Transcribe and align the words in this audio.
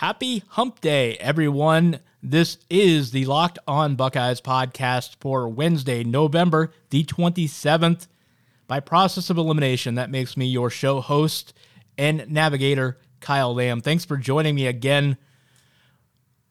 Happy 0.00 0.42
Hump 0.48 0.82
Day, 0.82 1.14
everyone. 1.14 2.00
This 2.22 2.58
is 2.68 3.12
the 3.12 3.24
Locked 3.24 3.58
On 3.66 3.96
Buckeyes 3.96 4.42
podcast 4.42 5.16
for 5.20 5.48
Wednesday, 5.48 6.04
November 6.04 6.70
the 6.90 7.02
27th. 7.02 8.06
By 8.66 8.80
process 8.80 9.30
of 9.30 9.38
elimination, 9.38 9.94
that 9.94 10.10
makes 10.10 10.36
me 10.36 10.44
your 10.44 10.68
show 10.68 11.00
host 11.00 11.54
and 11.96 12.30
navigator, 12.30 12.98
Kyle 13.20 13.54
Lamb. 13.54 13.80
Thanks 13.80 14.04
for 14.04 14.18
joining 14.18 14.54
me 14.54 14.66
again. 14.66 15.16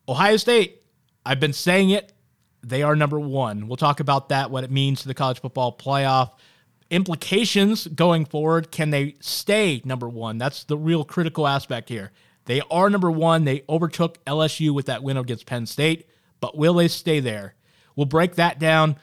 Ohio 0.09 0.38
State, 0.38 0.82
I've 1.23 1.39
been 1.39 1.54
saying 1.54 1.91
it, 1.91 2.14
they 2.64 2.82
are 2.82 2.96
number 2.96 3.20
one. 3.20 3.68
We'll 3.68 3.77
talk 3.77 4.00
about 4.00 4.30
that, 4.30 4.50
what 4.50 4.64
it 4.64 4.71
means 4.71 5.04
to 5.04 5.07
the 5.07 5.14
college 5.14 5.39
football 5.39 5.71
playoff, 5.77 6.32
implications 6.89 7.86
going 7.86 8.25
forward. 8.25 8.71
Can 8.71 8.89
they 8.89 9.18
stay 9.20 9.84
number 9.86 10.09
one? 10.09 10.39
That's 10.39 10.64
the 10.64 10.80
real 10.80 11.04
critical 11.05 11.48
aspect 11.48 11.89
here. 11.89 12.12
They 12.46 12.62
are 12.71 12.89
number 12.89 13.12
one. 13.12 13.43
They 13.43 13.64
overtook 13.68 14.23
LSU 14.25 14.71
with 14.71 14.86
that 14.86 15.04
win 15.04 15.18
against 15.18 15.46
Penn 15.46 15.65
State, 15.65 16.07
but 16.39 16.57
will 16.57 16.75
they 16.75 16.87
stay 16.87 17.20
there? 17.20 17.56
We'll 17.96 18.06
break 18.06 18.36
that 18.36 18.60
down. 18.60 18.97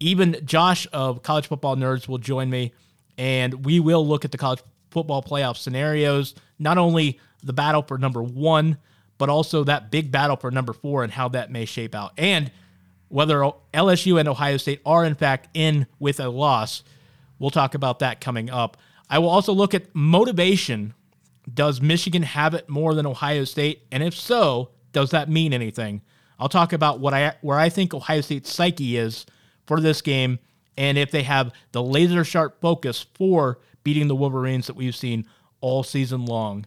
Even 0.00 0.40
Josh 0.44 0.86
of 0.92 1.22
College 1.22 1.46
Football 1.48 1.76
Nerds 1.76 2.08
will 2.08 2.18
join 2.18 2.50
me, 2.50 2.72
and 3.16 3.64
we 3.64 3.80
will 3.80 4.06
look 4.06 4.24
at 4.24 4.32
the 4.32 4.38
college 4.38 4.60
football 4.90 5.22
playoff 5.22 5.56
scenarios, 5.56 6.34
not 6.58 6.78
only 6.78 7.20
the 7.42 7.52
battle 7.52 7.82
for 7.82 7.98
number 7.98 8.22
one, 8.22 8.78
but 9.18 9.28
also 9.28 9.64
that 9.64 9.90
big 9.90 10.10
battle 10.10 10.36
for 10.36 10.50
number 10.50 10.72
four 10.72 11.02
and 11.02 11.12
how 11.12 11.28
that 11.28 11.50
may 11.50 11.64
shape 11.64 11.94
out. 11.94 12.12
And 12.16 12.50
whether 13.08 13.50
LSU 13.74 14.18
and 14.18 14.28
Ohio 14.28 14.56
State 14.56 14.80
are, 14.84 15.04
in 15.04 15.14
fact, 15.14 15.48
in 15.54 15.86
with 15.98 16.20
a 16.20 16.28
loss. 16.28 16.82
We'll 17.38 17.50
talk 17.50 17.74
about 17.74 18.00
that 18.00 18.20
coming 18.20 18.50
up. 18.50 18.76
I 19.08 19.18
will 19.18 19.30
also 19.30 19.52
look 19.52 19.74
at 19.74 19.94
motivation 19.94 20.94
does 21.52 21.80
Michigan 21.80 22.22
have 22.22 22.54
it 22.54 22.68
more 22.68 22.94
than 22.94 23.06
Ohio 23.06 23.44
State? 23.44 23.86
And 23.90 24.02
if 24.02 24.14
so, 24.14 24.70
does 24.92 25.10
that 25.10 25.28
mean 25.28 25.52
anything? 25.52 26.02
I'll 26.38 26.48
talk 26.48 26.72
about 26.72 27.00
what 27.00 27.14
I 27.14 27.34
where 27.40 27.58
I 27.58 27.68
think 27.68 27.94
Ohio 27.94 28.20
State's 28.20 28.52
psyche 28.52 28.96
is 28.96 29.26
for 29.66 29.80
this 29.80 30.02
game 30.02 30.38
and 30.76 30.96
if 30.96 31.10
they 31.10 31.24
have 31.24 31.52
the 31.72 31.82
laser 31.82 32.24
sharp 32.24 32.60
focus 32.60 33.04
for 33.14 33.58
beating 33.82 34.08
the 34.08 34.14
Wolverines 34.14 34.68
that 34.68 34.76
we've 34.76 34.94
seen 34.94 35.26
all 35.60 35.82
season 35.82 36.24
long. 36.24 36.66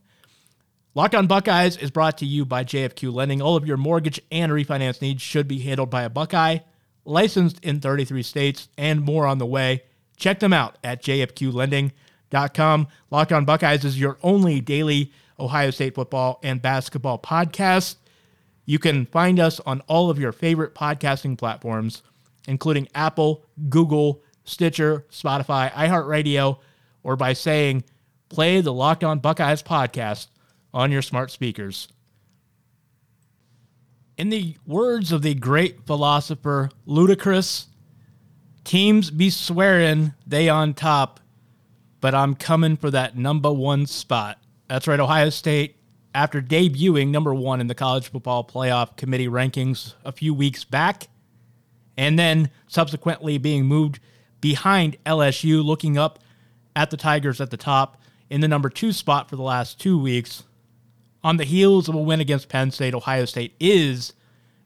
Locked 0.93 1.15
on 1.15 1.27
Buckeyes 1.27 1.77
is 1.77 1.89
brought 1.89 2.17
to 2.17 2.25
you 2.25 2.43
by 2.43 2.65
JFQ 2.65 3.13
Lending. 3.13 3.41
All 3.41 3.55
of 3.55 3.65
your 3.65 3.77
mortgage 3.77 4.19
and 4.29 4.51
refinance 4.51 5.01
needs 5.01 5.21
should 5.21 5.47
be 5.47 5.59
handled 5.59 5.89
by 5.89 6.03
a 6.03 6.09
Buckeye, 6.09 6.59
licensed 7.05 7.63
in 7.63 7.79
33 7.79 8.21
states, 8.23 8.67
and 8.77 9.01
more 9.01 9.25
on 9.25 9.37
the 9.37 9.45
way. 9.45 9.83
Check 10.17 10.39
them 10.39 10.51
out 10.51 10.77
at 10.83 11.01
JFQ 11.01 11.53
Lending 11.53 11.93
com. 12.53 12.87
Locked 13.09 13.31
on 13.31 13.45
Buckeyes 13.45 13.85
is 13.85 13.99
your 13.99 14.17
only 14.23 14.59
daily 14.61 15.11
Ohio 15.39 15.71
State 15.71 15.95
football 15.95 16.39
and 16.43 16.61
basketball 16.61 17.19
podcast. 17.19 17.95
You 18.65 18.79
can 18.79 19.05
find 19.05 19.39
us 19.39 19.59
on 19.61 19.81
all 19.81 20.09
of 20.09 20.19
your 20.19 20.31
favorite 20.31 20.75
podcasting 20.75 21.37
platforms, 21.37 22.03
including 22.47 22.87
Apple, 22.95 23.45
Google, 23.69 24.21
Stitcher, 24.43 25.05
Spotify, 25.11 25.71
iHeartRadio, 25.71 26.59
or 27.03 27.15
by 27.15 27.33
saying, 27.33 27.83
play 28.29 28.61
the 28.61 28.73
Locked 28.73 29.03
On 29.03 29.19
Buckeyes 29.19 29.63
podcast 29.63 30.27
on 30.73 30.91
your 30.91 31.01
smart 31.01 31.31
speakers. 31.31 31.87
In 34.17 34.29
the 34.29 34.55
words 34.67 35.11
of 35.11 35.23
the 35.23 35.33
great 35.33 35.85
philosopher 35.87 36.69
Ludacris, 36.87 37.65
teams 38.63 39.09
be 39.09 39.29
swearing 39.29 40.13
they 40.27 40.47
on 40.47 40.73
top 40.73 41.19
but 42.01 42.13
I'm 42.15 42.35
coming 42.35 42.75
for 42.75 42.91
that 42.91 43.15
number 43.15 43.51
one 43.53 43.85
spot. 43.85 44.39
That's 44.67 44.87
right, 44.87 44.99
Ohio 44.99 45.29
State, 45.29 45.77
after 46.13 46.41
debuting 46.41 47.09
number 47.09 47.33
one 47.33 47.61
in 47.61 47.67
the 47.67 47.75
college 47.75 48.09
football 48.09 48.43
playoff 48.43 48.97
committee 48.97 49.27
rankings 49.27 49.93
a 50.03 50.11
few 50.11 50.33
weeks 50.33 50.63
back, 50.63 51.07
and 51.97 52.17
then 52.17 52.49
subsequently 52.67 53.37
being 53.37 53.65
moved 53.65 53.99
behind 54.41 54.97
LSU, 55.05 55.63
looking 55.63 55.97
up 55.97 56.19
at 56.75 56.89
the 56.89 56.97
Tigers 56.97 57.39
at 57.39 57.51
the 57.51 57.57
top 57.57 58.01
in 58.29 58.41
the 58.41 58.47
number 58.47 58.69
two 58.69 58.91
spot 58.91 59.29
for 59.29 59.35
the 59.35 59.41
last 59.43 59.79
two 59.79 59.97
weeks. 59.97 60.43
On 61.23 61.37
the 61.37 61.43
heels 61.43 61.87
of 61.87 61.93
a 61.93 62.01
win 62.01 62.19
against 62.19 62.49
Penn 62.49 62.71
State, 62.71 62.95
Ohio 62.95 63.25
State 63.25 63.53
is 63.59 64.13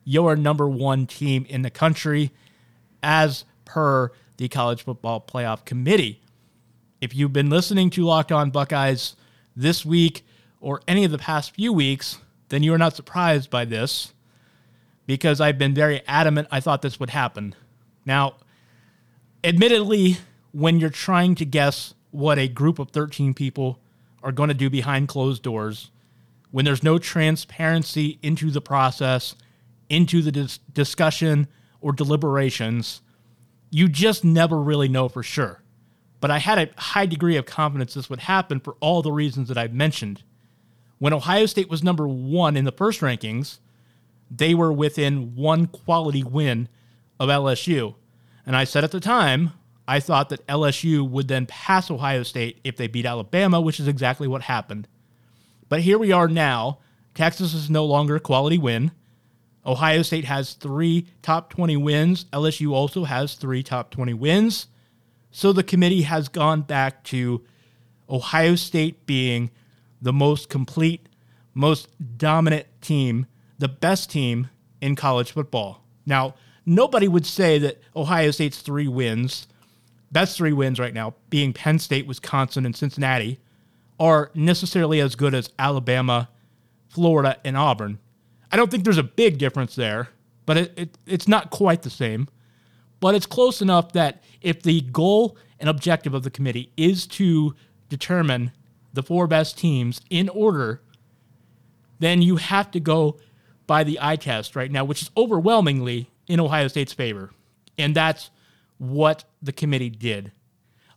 your 0.05 0.35
number 0.37 0.69
one 0.69 1.05
team 1.05 1.45
in 1.49 1.63
the 1.63 1.69
country, 1.69 2.31
as 3.03 3.43
per 3.65 4.11
the 4.37 4.47
College 4.47 4.83
Football 4.83 5.25
Playoff 5.27 5.65
Committee. 5.65 6.21
If 7.01 7.13
you've 7.13 7.33
been 7.33 7.49
listening 7.49 7.89
to 7.91 8.05
Locked 8.05 8.31
On 8.31 8.49
Buckeyes 8.51 9.15
this 9.55 9.85
week 9.85 10.25
or 10.61 10.81
any 10.87 11.03
of 11.03 11.11
the 11.11 11.17
past 11.17 11.53
few 11.53 11.73
weeks, 11.73 12.19
then 12.49 12.63
you 12.63 12.73
are 12.73 12.77
not 12.77 12.95
surprised 12.95 13.49
by 13.49 13.65
this 13.65 14.13
because 15.05 15.41
I've 15.41 15.57
been 15.57 15.73
very 15.73 16.01
adamant 16.07 16.47
I 16.51 16.59
thought 16.61 16.81
this 16.81 16.99
would 16.99 17.09
happen. 17.09 17.53
Now, 18.05 18.37
admittedly, 19.43 20.17
when 20.51 20.79
you're 20.79 20.89
trying 20.89 21.35
to 21.35 21.45
guess 21.45 21.93
what 22.11 22.39
a 22.39 22.47
group 22.47 22.79
of 22.79 22.91
13 22.91 23.33
people 23.33 23.79
are 24.23 24.31
going 24.31 24.47
to 24.47 24.53
do 24.53 24.69
behind 24.69 25.09
closed 25.09 25.43
doors, 25.43 25.91
when 26.51 26.63
there's 26.63 26.83
no 26.83 26.97
transparency 26.97 28.19
into 28.21 28.49
the 28.49 28.61
process, 28.61 29.35
into 29.89 30.21
the 30.21 30.31
dis- 30.31 30.59
discussion 30.73 31.47
or 31.81 31.91
deliberations, 31.91 33.01
you 33.69 33.89
just 33.89 34.23
never 34.23 34.61
really 34.61 34.87
know 34.87 35.09
for 35.09 35.21
sure 35.21 35.61
but 36.25 36.31
I 36.31 36.39
had 36.39 36.57
a 36.57 36.81
high 36.81 37.05
degree 37.05 37.37
of 37.37 37.45
confidence 37.45 37.93
this 37.93 38.09
would 38.09 38.21
happen 38.21 38.59
for 38.59 38.75
all 38.79 39.03
the 39.03 39.11
reasons 39.11 39.47
that 39.47 39.59
I've 39.59 39.75
mentioned. 39.75 40.23
When 40.97 41.13
Ohio 41.13 41.45
State 41.45 41.69
was 41.69 41.83
number 41.83 42.07
one 42.07 42.57
in 42.57 42.65
the 42.65 42.71
first 42.71 43.01
rankings, 43.01 43.59
they 44.31 44.55
were 44.55 44.73
within 44.73 45.35
one 45.35 45.67
quality 45.67 46.23
win 46.23 46.67
of 47.19 47.29
LSU. 47.29 47.93
And 48.43 48.55
I 48.55 48.63
said 48.63 48.83
at 48.83 48.89
the 48.89 48.99
time, 48.99 49.51
I 49.87 49.99
thought 49.99 50.29
that 50.29 50.47
LSU 50.47 51.07
would 51.07 51.27
then 51.27 51.45
pass 51.45 51.91
Ohio 51.91 52.23
State 52.23 52.59
if 52.63 52.75
they 52.75 52.87
beat 52.87 53.05
Alabama, 53.05 53.61
which 53.61 53.79
is 53.79 53.87
exactly 53.87 54.27
what 54.27 54.41
happened. 54.41 54.87
But 55.69 55.81
here 55.81 55.99
we 55.99 56.11
are 56.11 56.27
now. 56.27 56.79
Texas 57.13 57.53
is 57.53 57.69
no 57.69 57.85
longer 57.85 58.15
a 58.15 58.19
quality 58.19 58.57
win. 58.57 58.89
Ohio 59.63 60.01
State 60.01 60.25
has 60.25 60.53
three 60.53 61.05
top 61.21 61.51
20 61.51 61.77
wins. 61.77 62.25
LSU 62.33 62.71
also 62.71 63.03
has 63.03 63.35
three 63.35 63.61
top 63.61 63.91
20 63.91 64.15
wins. 64.15 64.69
So 65.35 65.51
the 65.51 65.63
committee 65.63 66.03
has 66.03 66.29
gone 66.29 66.61
back 66.61 67.03
to 67.05 67.43
Ohio 68.09 68.55
State 68.55 69.05
being 69.05 69.51
the 70.01 70.13
most 70.13 70.47
complete, 70.47 71.09
most 71.53 71.89
dominant 72.17 72.67
team, 72.79 73.25
the 73.59 73.67
best 73.67 74.09
team 74.09 74.47
in 74.79 74.95
college 74.95 75.33
football. 75.33 75.83
Now, 76.05 76.35
nobody 76.65 77.09
would 77.09 77.25
say 77.25 77.59
that 77.59 77.81
Ohio 77.97 78.31
State's 78.31 78.61
three 78.61 78.87
wins, 78.87 79.49
best 80.09 80.37
three 80.37 80.53
wins 80.53 80.79
right 80.79 80.93
now, 80.93 81.15
being 81.29 81.51
Penn 81.51 81.79
State, 81.79 82.07
Wisconsin, 82.07 82.65
and 82.65 82.73
Cincinnati, 82.73 83.37
are 83.99 84.31
necessarily 84.35 85.01
as 85.01 85.15
good 85.15 85.35
as 85.35 85.49
Alabama, 85.59 86.29
Florida, 86.87 87.41
and 87.43 87.57
Auburn. 87.57 87.99
I 88.53 88.55
don't 88.55 88.71
think 88.71 88.85
there's 88.85 88.97
a 88.97 89.03
big 89.03 89.37
difference 89.37 89.75
there, 89.75 90.07
but 90.45 90.55
it, 90.55 90.73
it, 90.77 90.97
it's 91.05 91.27
not 91.27 91.49
quite 91.49 91.81
the 91.81 91.89
same 91.89 92.29
but 93.05 93.13
it's 93.13 93.27
close 93.27 93.61
enough 93.61 93.91
that 93.91 94.23
if 94.41 94.63
the 94.63 94.81
goal 94.81 95.37
and 95.59 95.69
objective 95.69 96.15
of 96.15 96.23
the 96.23 96.31
committee 96.31 96.71
is 96.75 97.05
to 97.05 97.53
determine 97.87 98.51
the 98.93 99.03
four 99.03 99.27
best 99.27 99.59
teams 99.59 100.01
in 100.09 100.27
order, 100.27 100.81
then 101.99 102.23
you 102.23 102.37
have 102.37 102.71
to 102.71 102.79
go 102.79 103.19
by 103.67 103.83
the 103.83 103.99
eye 104.01 104.15
test 104.15 104.55
right 104.55 104.71
now, 104.71 104.83
which 104.83 105.03
is 105.03 105.11
overwhelmingly 105.15 106.09
in 106.25 106.39
Ohio 106.39 106.67
State's 106.67 106.93
favor. 106.93 107.29
And 107.77 107.95
that's 107.95 108.31
what 108.79 109.23
the 109.39 109.53
committee 109.53 109.91
did. 109.91 110.31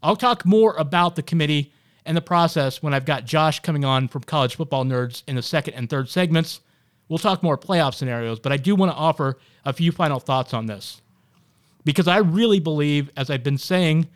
I'll 0.02 0.16
talk 0.16 0.47
more 0.47 0.76
about 0.78 1.14
the 1.14 1.22
committee 1.22 1.74
and 2.06 2.16
the 2.16 2.22
process 2.22 2.82
when 2.82 2.94
I've 2.94 3.04
got 3.04 3.26
Josh 3.26 3.60
coming 3.60 3.84
on 3.84 4.08
from 4.08 4.22
College 4.22 4.56
Football 4.56 4.86
Nerds 4.86 5.24
in 5.28 5.36
the 5.36 5.42
second 5.42 5.74
and 5.74 5.91
third 5.91 6.08
segments. 6.08 6.62
We'll 7.10 7.18
talk 7.18 7.42
more 7.42 7.59
playoff 7.59 7.92
scenarios, 7.92 8.41
but 8.41 8.50
I 8.50 8.56
do 8.56 8.74
want 8.74 8.92
to 8.92 8.97
offer 8.97 9.36
a 9.66 9.74
few 9.74 9.92
final 9.92 10.21
thoughts 10.21 10.54
on 10.54 10.65
this 10.65 11.03
because 11.84 12.09
I 12.09 12.19
really 12.19 12.60
believe, 12.60 13.10
as 13.16 13.30
I've 13.30 13.42
been 13.42 13.59
saying 13.59 14.09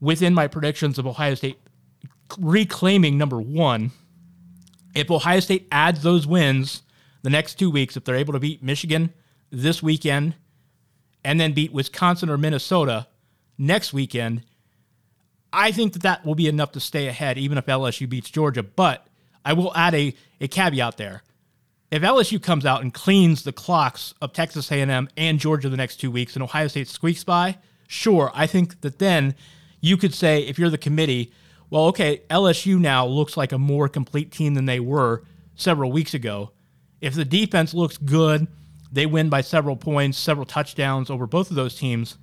within 0.00 0.34
my 0.34 0.46
predictions 0.46 0.98
of 0.98 1.06
Ohio 1.06 1.34
State 1.34 1.58
reclaiming 2.38 3.18
number 3.18 3.40
one, 3.40 3.90
if 4.94 5.10
Ohio 5.10 5.40
State 5.40 5.66
adds 5.70 6.02
those 6.02 6.26
wins 6.26 6.82
the 7.22 7.30
next 7.30 7.56
two 7.58 7.70
weeks, 7.70 7.96
if 7.96 8.04
they're 8.04 8.16
able 8.16 8.32
to 8.32 8.40
beat 8.40 8.62
Michigan 8.62 9.12
this 9.50 9.82
weekend 9.82 10.34
and 11.24 11.40
then 11.40 11.52
beat 11.52 11.72
Wisconsin 11.72 12.30
or 12.30 12.38
Minnesota 12.38 13.06
next 13.58 13.92
weekend, 13.92 14.42
I 15.52 15.72
think 15.72 15.92
that 15.94 16.02
that 16.02 16.24
will 16.24 16.34
be 16.34 16.48
enough 16.48 16.72
to 16.72 16.80
stay 16.80 17.08
ahead, 17.08 17.36
even 17.38 17.58
if 17.58 17.66
LSU 17.66 18.08
beats 18.08 18.30
Georgia. 18.30 18.62
But 18.62 19.06
I 19.44 19.52
will 19.52 19.74
add 19.76 19.94
a, 19.94 20.14
a 20.40 20.48
caveat 20.48 20.96
there 20.96 21.22
if 21.90 22.02
LSU 22.02 22.40
comes 22.40 22.64
out 22.64 22.82
and 22.82 22.94
cleans 22.94 23.42
the 23.42 23.52
clocks 23.52 24.14
of 24.22 24.32
Texas 24.32 24.70
A&M 24.70 25.08
and 25.16 25.38
Georgia 25.38 25.68
the 25.68 25.76
next 25.76 25.96
two 25.96 26.10
weeks 26.10 26.34
and 26.34 26.42
Ohio 26.42 26.68
State 26.68 26.88
squeaks 26.88 27.24
by, 27.24 27.58
sure, 27.88 28.30
I 28.34 28.46
think 28.46 28.80
that 28.82 28.98
then 28.98 29.34
you 29.80 29.96
could 29.96 30.14
say 30.14 30.42
if 30.42 30.58
you're 30.58 30.70
the 30.70 30.78
committee, 30.78 31.32
well, 31.68 31.86
okay, 31.86 32.22
LSU 32.30 32.78
now 32.78 33.06
looks 33.06 33.36
like 33.36 33.52
a 33.52 33.58
more 33.58 33.88
complete 33.88 34.30
team 34.30 34.54
than 34.54 34.66
they 34.66 34.80
were 34.80 35.24
several 35.56 35.90
weeks 35.90 36.14
ago. 36.14 36.52
If 37.00 37.14
the 37.14 37.24
defense 37.24 37.74
looks 37.74 37.96
good, 37.96 38.46
they 38.92 39.06
win 39.06 39.28
by 39.28 39.40
several 39.40 39.76
points, 39.76 40.18
several 40.18 40.46
touchdowns 40.46 41.10
over 41.10 41.26
both 41.26 41.50
of 41.50 41.56
those 41.56 41.76
teams, 41.76 42.18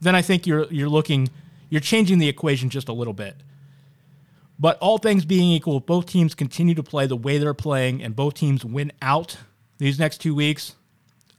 then 0.00 0.14
I 0.14 0.22
think 0.22 0.46
you're 0.46 0.66
you're 0.72 0.88
looking 0.88 1.28
you're 1.68 1.80
changing 1.80 2.18
the 2.18 2.28
equation 2.28 2.70
just 2.70 2.88
a 2.88 2.92
little 2.92 3.12
bit. 3.12 3.36
But 4.58 4.78
all 4.78 4.98
things 4.98 5.24
being 5.24 5.50
equal, 5.50 5.78
if 5.78 5.86
both 5.86 6.06
teams 6.06 6.34
continue 6.34 6.74
to 6.74 6.82
play 6.82 7.06
the 7.06 7.16
way 7.16 7.38
they're 7.38 7.54
playing 7.54 8.02
and 8.02 8.16
both 8.16 8.34
teams 8.34 8.64
win 8.64 8.92
out 9.02 9.36
these 9.78 9.98
next 9.98 10.18
two 10.18 10.34
weeks, 10.34 10.74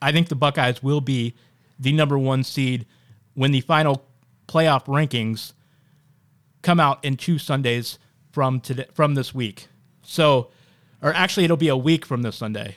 I 0.01 0.11
think 0.11 0.29
the 0.29 0.35
Buckeyes 0.35 0.83
will 0.83 1.01
be 1.01 1.33
the 1.79 1.91
number 1.93 2.17
one 2.17 2.43
seed 2.43 2.85
when 3.33 3.51
the 3.51 3.61
final 3.61 4.05
playoff 4.47 4.85
rankings 4.85 5.53
come 6.61 6.79
out 6.79 7.03
in 7.03 7.17
two 7.17 7.39
Sundays 7.39 7.97
from 8.31 8.59
today 8.59 8.85
from 8.93 9.15
this 9.15 9.33
week. 9.33 9.67
So, 10.03 10.49
or 11.01 11.13
actually, 11.13 11.45
it'll 11.45 11.57
be 11.57 11.69
a 11.69 11.77
week 11.77 12.05
from 12.05 12.21
this 12.21 12.35
Sunday. 12.35 12.75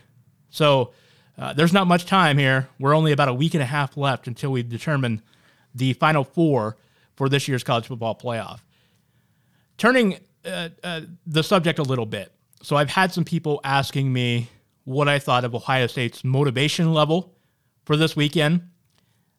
So, 0.49 0.93
uh, 1.39 1.53
there's 1.53 1.73
not 1.73 1.87
much 1.87 2.07
time 2.07 2.39
here. 2.39 2.69
We're 2.79 2.95
only 2.95 3.13
about 3.13 3.29
a 3.29 3.35
week 3.35 3.55
and 3.55 3.63
a 3.63 3.67
half 3.67 3.97
left 3.97 4.27
until 4.27 4.53
we 4.53 4.63
determine 4.63 5.23
the 5.75 5.93
final 5.95 6.25
four 6.25 6.77
for 7.17 7.29
this 7.29 7.47
year's 7.49 7.65
college 7.65 7.87
football 7.87 8.15
playoff. 8.15 8.61
Turning 9.79 10.19
uh, 10.45 10.69
uh, 10.83 11.01
the 11.27 11.43
subject 11.43 11.79
a 11.79 11.83
little 11.83 12.07
bit. 12.07 12.33
So 12.63 12.77
I've 12.77 12.91
had 12.91 13.13
some 13.13 13.25
people 13.25 13.61
asking 13.65 14.13
me 14.13 14.49
what 14.85 15.09
I 15.09 15.19
thought 15.19 15.45
of 15.45 15.55
Ohio 15.55 15.87
State's 15.87 16.25
motivation 16.25 16.93
level 16.93 17.35
for 17.85 17.97
this 17.97 18.17
weekend. 18.17 18.63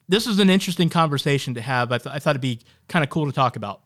This 0.07 0.27
is 0.27 0.39
an 0.39 0.50
interesting 0.50 0.89
conversation 0.89 1.53
to 1.56 1.62
have. 1.62 1.92
I, 1.92 1.98
th- 1.98 2.13
I 2.15 2.19
thought 2.19 2.31
it'd 2.31 2.42
be 2.42 2.59
kind 2.88 3.03
of 3.03 3.09
cool 3.09 3.25
to 3.25 3.31
talk 3.31 3.56
about. 3.56 3.81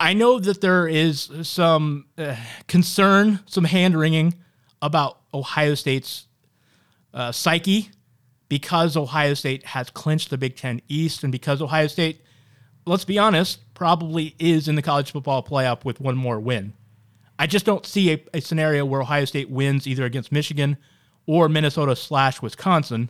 I 0.00 0.14
know 0.14 0.38
that 0.38 0.60
there 0.60 0.86
is 0.86 1.30
some 1.42 2.06
uh, 2.16 2.36
concern, 2.68 3.40
some 3.46 3.64
hand 3.64 3.98
wringing 3.98 4.34
about 4.80 5.18
Ohio 5.34 5.74
State's 5.74 6.26
uh, 7.12 7.32
psyche 7.32 7.90
because 8.48 8.96
Ohio 8.96 9.34
State 9.34 9.66
has 9.66 9.90
clinched 9.90 10.30
the 10.30 10.38
Big 10.38 10.56
Ten 10.56 10.80
East 10.88 11.22
and 11.24 11.32
because 11.32 11.60
Ohio 11.60 11.86
State, 11.86 12.22
let's 12.86 13.04
be 13.04 13.18
honest, 13.18 13.58
probably 13.78 14.34
is 14.40 14.66
in 14.66 14.74
the 14.74 14.82
college 14.82 15.12
football 15.12 15.40
playoff 15.40 15.84
with 15.84 16.00
one 16.00 16.16
more 16.16 16.40
win. 16.40 16.72
I 17.38 17.46
just 17.46 17.64
don't 17.64 17.86
see 17.86 18.12
a, 18.12 18.24
a 18.34 18.40
scenario 18.40 18.84
where 18.84 19.00
Ohio 19.00 19.24
State 19.24 19.48
wins 19.48 19.86
either 19.86 20.04
against 20.04 20.32
Michigan 20.32 20.76
or 21.26 21.48
Minnesota 21.48 21.94
slash 21.94 22.42
Wisconsin 22.42 23.08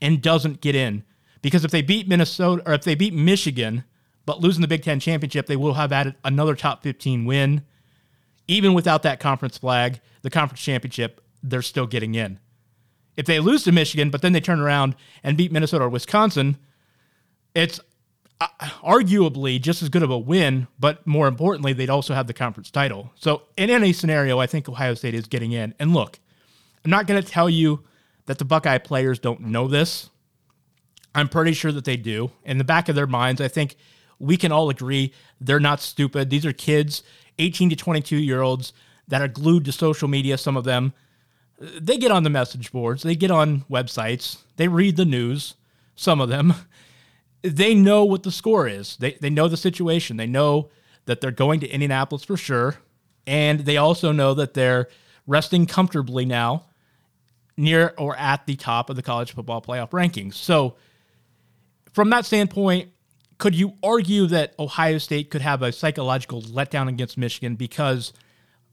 and 0.00 0.22
doesn't 0.22 0.62
get 0.62 0.74
in. 0.74 1.04
Because 1.42 1.66
if 1.66 1.70
they 1.70 1.82
beat 1.82 2.08
Minnesota 2.08 2.62
or 2.64 2.72
if 2.72 2.84
they 2.84 2.94
beat 2.94 3.12
Michigan 3.12 3.84
but 4.24 4.40
lose 4.40 4.56
in 4.56 4.62
the 4.62 4.68
Big 4.68 4.82
Ten 4.82 5.00
championship, 5.00 5.46
they 5.46 5.56
will 5.56 5.74
have 5.74 5.92
added 5.92 6.14
another 6.24 6.54
top 6.54 6.82
15 6.82 7.26
win. 7.26 7.62
Even 8.48 8.72
without 8.72 9.02
that 9.02 9.20
conference 9.20 9.58
flag, 9.58 10.00
the 10.22 10.30
conference 10.30 10.62
championship, 10.62 11.20
they're 11.42 11.60
still 11.60 11.86
getting 11.86 12.14
in. 12.14 12.38
If 13.18 13.26
they 13.26 13.38
lose 13.38 13.64
to 13.64 13.72
Michigan, 13.72 14.08
but 14.08 14.22
then 14.22 14.32
they 14.32 14.40
turn 14.40 14.60
around 14.60 14.94
and 15.22 15.36
beat 15.36 15.52
Minnesota 15.52 15.84
or 15.84 15.88
Wisconsin, 15.90 16.56
it's 17.54 17.80
Uh, 18.40 18.46
arguably 18.82 19.60
just 19.60 19.82
as 19.82 19.88
good 19.88 20.02
of 20.02 20.10
a 20.10 20.18
win, 20.18 20.66
but 20.78 21.06
more 21.06 21.28
importantly, 21.28 21.72
they'd 21.72 21.90
also 21.90 22.14
have 22.14 22.26
the 22.26 22.32
conference 22.32 22.70
title. 22.70 23.10
So, 23.14 23.42
in 23.56 23.68
any 23.68 23.92
scenario, 23.92 24.38
I 24.38 24.46
think 24.46 24.68
Ohio 24.68 24.94
State 24.94 25.14
is 25.14 25.26
getting 25.26 25.52
in. 25.52 25.74
And 25.78 25.92
look, 25.92 26.18
I'm 26.84 26.90
not 26.90 27.06
going 27.06 27.22
to 27.22 27.28
tell 27.28 27.50
you 27.50 27.84
that 28.26 28.38
the 28.38 28.44
Buckeye 28.44 28.78
players 28.78 29.18
don't 29.18 29.42
know 29.42 29.68
this. 29.68 30.08
I'm 31.14 31.28
pretty 31.28 31.52
sure 31.52 31.72
that 31.72 31.84
they 31.84 31.96
do. 31.96 32.30
In 32.44 32.58
the 32.58 32.64
back 32.64 32.88
of 32.88 32.94
their 32.94 33.06
minds, 33.06 33.40
I 33.40 33.48
think 33.48 33.76
we 34.18 34.36
can 34.36 34.52
all 34.52 34.70
agree 34.70 35.12
they're 35.40 35.60
not 35.60 35.80
stupid. 35.80 36.30
These 36.30 36.46
are 36.46 36.52
kids, 36.52 37.02
18 37.38 37.70
to 37.70 37.76
22 37.76 38.16
year 38.16 38.40
olds, 38.40 38.72
that 39.08 39.20
are 39.20 39.28
glued 39.28 39.64
to 39.64 39.72
social 39.72 40.08
media, 40.08 40.38
some 40.38 40.56
of 40.56 40.64
them 40.64 40.94
they 41.60 41.98
get 41.98 42.10
on 42.10 42.22
the 42.22 42.30
message 42.30 42.72
boards, 42.72 43.02
they 43.02 43.14
get 43.14 43.30
on 43.30 43.62
websites, 43.70 44.38
they 44.56 44.68
read 44.68 44.96
the 44.96 45.04
news, 45.04 45.54
some 45.94 46.20
of 46.20 46.28
them. 46.28 46.54
They 47.42 47.74
know 47.74 48.04
what 48.04 48.22
the 48.22 48.30
score 48.30 48.68
is. 48.68 48.96
They, 48.96 49.12
they 49.20 49.30
know 49.30 49.48
the 49.48 49.56
situation. 49.56 50.16
They 50.16 50.26
know 50.26 50.70
that 51.06 51.20
they're 51.20 51.30
going 51.30 51.60
to 51.60 51.68
Indianapolis 51.68 52.24
for 52.24 52.36
sure. 52.36 52.76
And 53.26 53.60
they 53.60 53.76
also 53.76 54.12
know 54.12 54.34
that 54.34 54.54
they're 54.54 54.88
resting 55.26 55.66
comfortably 55.66 56.24
now 56.24 56.66
near 57.56 57.94
or 57.98 58.16
at 58.16 58.46
the 58.46 58.56
top 58.56 58.90
of 58.90 58.96
the 58.96 59.02
college 59.02 59.32
football 59.34 59.62
playoff 59.62 59.90
rankings. 59.90 60.34
So, 60.34 60.76
from 61.92 62.10
that 62.10 62.24
standpoint, 62.24 62.90
could 63.38 63.54
you 63.54 63.74
argue 63.82 64.26
that 64.26 64.54
Ohio 64.58 64.98
State 64.98 65.30
could 65.30 65.40
have 65.40 65.62
a 65.62 65.72
psychological 65.72 66.40
letdown 66.42 66.88
against 66.88 67.18
Michigan 67.18 67.56
because 67.56 68.12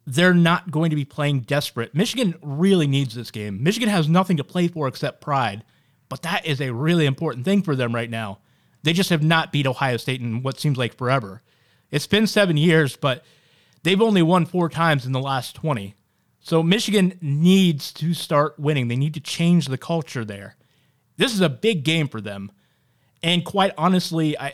they're 0.08 0.34
not 0.34 0.72
going 0.72 0.90
to 0.90 0.96
be 0.96 1.04
playing 1.04 1.42
desperate. 1.42 1.94
Michigan 1.94 2.34
really 2.42 2.88
needs 2.88 3.14
this 3.14 3.30
game. 3.30 3.62
Michigan 3.62 3.90
has 3.90 4.08
nothing 4.08 4.38
to 4.38 4.44
play 4.44 4.70
for 4.70 4.88
except 4.88 5.20
pride, 5.20 5.66
but 6.08 6.22
that 6.22 6.46
is 6.46 6.62
a 6.62 6.74
really 6.74 7.06
important 7.06 7.44
thing 7.44 7.62
for 7.62 7.76
them 7.76 7.94
right 7.94 8.10
now. 8.10 8.40
They 8.84 8.94
just 8.94 9.10
have 9.10 9.24
not 9.24 9.52
beat 9.52 9.68
Ohio 9.68 9.98
State 9.98 10.22
in 10.22 10.44
what 10.44 10.60
seems 10.60 10.78
like 10.78 10.96
forever. 10.96 11.42
It's 11.92 12.08
been 12.08 12.28
seven 12.28 12.58
years, 12.58 12.96
but 12.96 13.24
they've 13.84 14.02
only 14.02 14.22
won 14.22 14.46
four 14.46 14.70
times 14.70 15.06
in 15.06 15.12
the 15.12 15.20
last 15.20 15.56
20. 15.56 15.96
So 16.40 16.64
Michigan 16.64 17.18
needs 17.22 17.92
to 17.94 18.14
start 18.14 18.60
winning. 18.60 18.88
They 18.88 18.96
need 18.96 19.14
to 19.16 19.20
change 19.20 19.68
the 19.68 19.78
culture 19.78 20.24
there. 20.24 20.56
This 21.18 21.34
is 21.34 21.42
a 21.42 21.50
big 21.50 21.84
game 21.84 22.08
for 22.08 22.22
them. 22.22 22.52
And 23.24 23.44
quite 23.44 23.74
honestly, 23.78 24.38
I, 24.38 24.54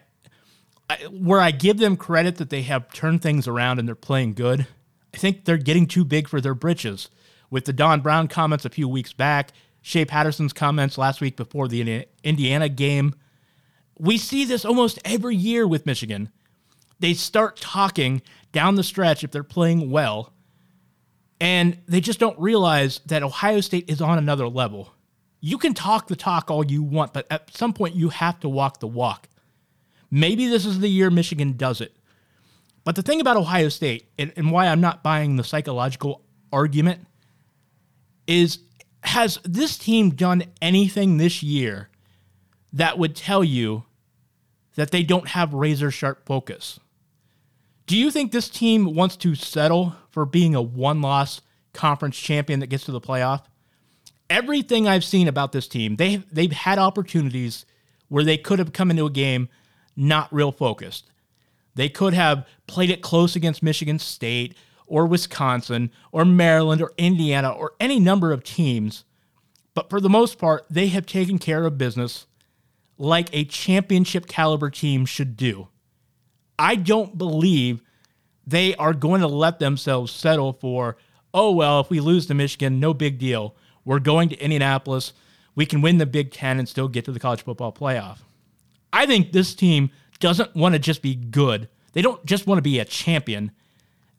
I 0.89 0.95
where 1.11 1.41
I 1.41 1.51
give 1.51 1.77
them 1.77 1.97
credit 1.97 2.37
that 2.37 2.49
they 2.49 2.61
have 2.63 2.91
turned 2.93 3.21
things 3.21 3.47
around 3.47 3.79
and 3.79 3.87
they're 3.87 3.95
playing 3.95 4.33
good 4.33 4.67
I 5.13 5.17
think 5.17 5.45
they're 5.45 5.57
getting 5.57 5.85
too 5.85 6.03
big 6.03 6.27
for 6.27 6.41
their 6.41 6.55
britches. 6.55 7.09
With 7.49 7.65
the 7.65 7.73
Don 7.73 8.01
Brown 8.01 8.27
comments 8.27 8.65
a 8.65 8.69
few 8.69 8.87
weeks 8.87 9.13
back, 9.13 9.51
Shea 9.81 10.05
Patterson's 10.05 10.53
comments 10.53 10.97
last 10.97 11.21
week 11.21 11.37
before 11.37 11.67
the 11.67 12.07
Indiana 12.23 12.69
game, 12.69 13.13
we 13.97 14.17
see 14.17 14.45
this 14.45 14.65
almost 14.65 14.99
every 15.05 15.35
year 15.35 15.67
with 15.67 15.85
Michigan. 15.85 16.29
They 16.99 17.13
start 17.13 17.57
talking 17.57 18.21
down 18.51 18.75
the 18.75 18.83
stretch 18.83 19.23
if 19.23 19.31
they're 19.31 19.43
playing 19.43 19.91
well, 19.91 20.33
and 21.39 21.77
they 21.87 21.99
just 21.99 22.19
don't 22.19 22.39
realize 22.39 23.01
that 23.07 23.23
Ohio 23.23 23.59
State 23.61 23.89
is 23.89 24.01
on 24.01 24.17
another 24.17 24.47
level. 24.47 24.93
You 25.41 25.57
can 25.57 25.73
talk 25.73 26.07
the 26.07 26.15
talk 26.15 26.49
all 26.49 26.65
you 26.65 26.81
want, 26.81 27.13
but 27.13 27.27
at 27.29 27.55
some 27.55 27.73
point 27.73 27.95
you 27.95 28.09
have 28.09 28.39
to 28.41 28.49
walk 28.49 28.79
the 28.79 28.87
walk. 28.87 29.27
Maybe 30.09 30.47
this 30.47 30.65
is 30.65 30.79
the 30.79 30.87
year 30.87 31.09
Michigan 31.09 31.57
does 31.57 31.81
it. 31.81 31.95
But 32.83 32.95
the 32.95 33.01
thing 33.01 33.19
about 33.19 33.37
Ohio 33.37 33.69
State 33.69 34.09
and, 34.17 34.31
and 34.35 34.51
why 34.51 34.67
I'm 34.67 34.81
not 34.81 35.03
buying 35.03 35.35
the 35.35 35.43
psychological 35.43 36.21
argument 36.51 37.05
is 38.27 38.59
has 39.01 39.39
this 39.43 39.77
team 39.77 40.11
done 40.11 40.43
anything 40.61 41.17
this 41.17 41.43
year 41.43 41.89
that 42.73 42.97
would 42.97 43.15
tell 43.15 43.43
you 43.43 43.83
that 44.75 44.91
they 44.91 45.03
don't 45.03 45.29
have 45.29 45.53
razor 45.53 45.91
sharp 45.91 46.25
focus? 46.25 46.79
Do 47.85 47.95
you 47.95 48.11
think 48.11 48.31
this 48.31 48.49
team 48.49 48.95
wants 48.95 49.15
to 49.17 49.35
settle 49.35 49.95
for 50.09 50.25
being 50.25 50.55
a 50.55 50.61
one 50.61 51.01
loss 51.01 51.41
conference 51.73 52.17
champion 52.17 52.59
that 52.59 52.67
gets 52.67 52.85
to 52.85 52.91
the 52.91 53.01
playoff? 53.01 53.43
Everything 54.29 54.87
I've 54.87 55.03
seen 55.03 55.27
about 55.27 55.51
this 55.51 55.67
team, 55.67 55.97
they 55.97 56.17
they've 56.31 56.51
had 56.51 56.79
opportunities 56.79 57.65
where 58.07 58.23
they 58.23 58.37
could 58.37 58.59
have 58.59 58.73
come 58.73 58.89
into 58.89 59.05
a 59.05 59.11
game 59.11 59.49
not 59.95 60.33
real 60.33 60.51
focused. 60.51 61.09
They 61.75 61.89
could 61.89 62.13
have 62.13 62.47
played 62.67 62.89
it 62.89 63.01
close 63.01 63.35
against 63.35 63.63
Michigan 63.63 63.99
State 63.99 64.55
or 64.85 65.05
Wisconsin 65.05 65.91
or 66.11 66.25
Maryland 66.25 66.81
or 66.81 66.93
Indiana 66.97 67.49
or 67.49 67.73
any 67.79 67.99
number 67.99 68.31
of 68.31 68.43
teams. 68.43 69.03
But 69.73 69.89
for 69.89 69.99
the 69.99 70.09
most 70.09 70.37
part, 70.37 70.65
they 70.69 70.87
have 70.87 71.05
taken 71.05 71.39
care 71.39 71.65
of 71.65 71.77
business 71.77 72.27
like 72.97 73.29
a 73.33 73.45
championship 73.45 74.27
caliber 74.27 74.69
team 74.69 75.05
should 75.05 75.35
do. 75.35 75.67
I 76.57 76.75
don't 76.75 77.17
believe 77.17 77.81
they 78.45 78.75
are 78.75 78.93
going 78.93 79.21
to 79.21 79.27
let 79.27 79.59
themselves 79.59 80.11
settle 80.11 80.53
for, 80.53 80.97
oh, 81.33 81.51
well, 81.51 81.79
if 81.79 81.89
we 81.89 81.99
lose 81.99 82.27
to 82.27 82.33
Michigan, 82.33 82.79
no 82.79 82.93
big 82.93 83.17
deal. 83.17 83.55
We're 83.85 83.99
going 83.99 84.29
to 84.29 84.39
Indianapolis. 84.39 85.13
We 85.55 85.65
can 85.65 85.81
win 85.81 85.97
the 85.97 86.05
Big 86.05 86.31
Ten 86.31 86.59
and 86.59 86.67
still 86.67 86.87
get 86.87 87.05
to 87.05 87.11
the 87.11 87.19
college 87.19 87.43
football 87.43 87.71
playoff. 87.71 88.19
I 88.91 89.05
think 89.05 89.31
this 89.31 89.55
team 89.55 89.91
doesn't 90.19 90.55
want 90.55 90.73
to 90.73 90.79
just 90.79 91.01
be 91.01 91.15
good. 91.15 91.67
They 91.93 92.01
don't 92.01 92.23
just 92.25 92.47
want 92.47 92.57
to 92.57 92.63
be 92.63 92.79
a 92.79 92.85
champion. 92.85 93.51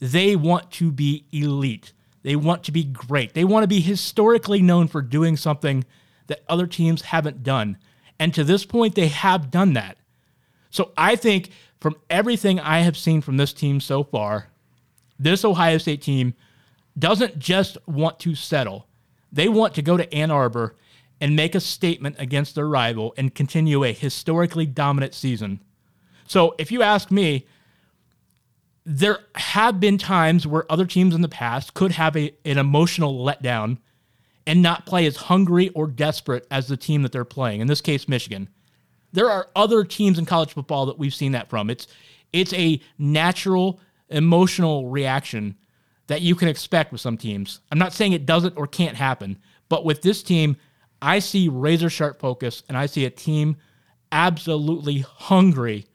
They 0.00 0.37
want 0.37 0.71
to 0.73 0.90
be 0.90 1.26
elite. 1.33 1.93
They 2.23 2.37
want 2.37 2.64
to 2.64 2.73
be 2.73 2.85
great. 2.85 3.35
They 3.35 3.45
want 3.45 3.62
to 3.64 3.69
be 3.69 3.81
historically 3.81 4.62
known 4.62 4.88
for 4.88 5.02
doing 5.02 5.37
something 5.37 5.85
that 6.26 6.43
other 6.49 6.66
teams 6.66 7.02
haven't 7.02 7.43
done. 7.43 7.78
And 8.18 8.33
to 8.35 8.44
this 8.44 8.64
point, 8.64 8.94
they 8.94 9.09
have 9.09 9.50
done 9.50 9.73
that. 9.75 9.97
So 10.71 10.92
I 10.97 11.16
think 11.16 11.50
from 11.80 11.97
everything 12.09 12.59
I 12.61 12.80
have 12.80 12.97
seen 12.97 13.21
from 13.21 13.37
this 13.37 13.52
team 13.52 13.80
so 13.80 14.04
far, 14.04 14.49
this 15.18 15.44
Ohio 15.44 15.78
State 15.78 16.02
team 16.02 16.35
doesn't 16.99 17.38
just 17.38 17.76
want 17.87 18.18
to 18.21 18.35
settle. 18.35 18.87
They 19.33 19.49
want 19.49 19.75
to 19.75 19.83
go 19.83 19.97
to 19.97 20.12
Ann 20.14 20.30
Arbor 20.30 20.76
and 21.21 21.37
make 21.37 21.54
a 21.54 21.61
statement 21.61 22.16
against 22.18 22.54
their 22.54 22.68
rival 22.68 23.14
and 23.16 23.35
continue 23.35 23.85
a 23.85 23.92
historically 23.92 24.66
dominant 24.66 25.14
season. 25.14 25.61
So 26.26 26.54
if 26.59 26.73
you 26.73 26.83
ask 26.83 27.11
me, 27.11 27.47
there 28.85 29.21
have 29.35 29.80
been 29.80 29.99
times 29.99 30.47
where 30.47 30.71
other 30.71 30.87
teams 30.87 31.14
in 31.14 31.23
the 31.23 31.28
past 31.28 31.75
could 31.75 31.92
have 31.92 32.16
a, 32.16 32.35
an 32.44 32.59
emotional 32.59 33.25
letdown 33.25 33.78
and 34.47 34.63
not 34.63 34.87
play 34.87 35.07
as 35.07 35.17
hungry 35.17 35.71
or 35.71 35.87
desperate 35.87 36.47
as 36.51 36.69
the 36.69 36.77
team 36.77 37.03
that 37.03 37.13
they're 37.13 37.25
playing. 37.25 37.61
In 37.61 37.67
this 37.67 37.81
case, 37.81 38.09
Michigan. 38.09 38.49
There 39.13 39.31
are 39.31 39.49
other 39.55 39.85
teams 39.85 40.19
in 40.19 40.27
college 40.27 40.53
football 40.53 40.87
that 40.87 40.99
we've 40.99 41.15
seen 41.15 41.33
that 41.33 41.49
from. 41.49 41.71
It's 41.71 41.87
it's 42.33 42.53
a 42.53 42.81
natural 42.99 43.81
emotional 44.09 44.89
reaction 44.89 45.57
that 46.09 46.21
you 46.21 46.35
can 46.35 46.49
expect 46.49 46.93
with 46.93 47.01
some 47.01 47.17
teams. 47.17 47.61
I'm 47.71 47.79
not 47.79 47.93
saying 47.93 48.13
it 48.13 48.27
doesn't 48.27 48.57
or 48.57 48.67
can't 48.67 48.97
happen, 48.97 49.39
but 49.69 49.85
with 49.85 50.03
this 50.03 50.23
team, 50.23 50.57
I 51.01 51.21
see 51.21 51.49
razor 51.49 51.89
sharp 51.89 52.19
focus 52.19 52.63
and 52.69 52.77
I 52.77 52.87
see 52.87 53.05
a 53.05 53.11
team 53.11 53.57
absolutely 54.11 54.99
hungry 54.99 55.87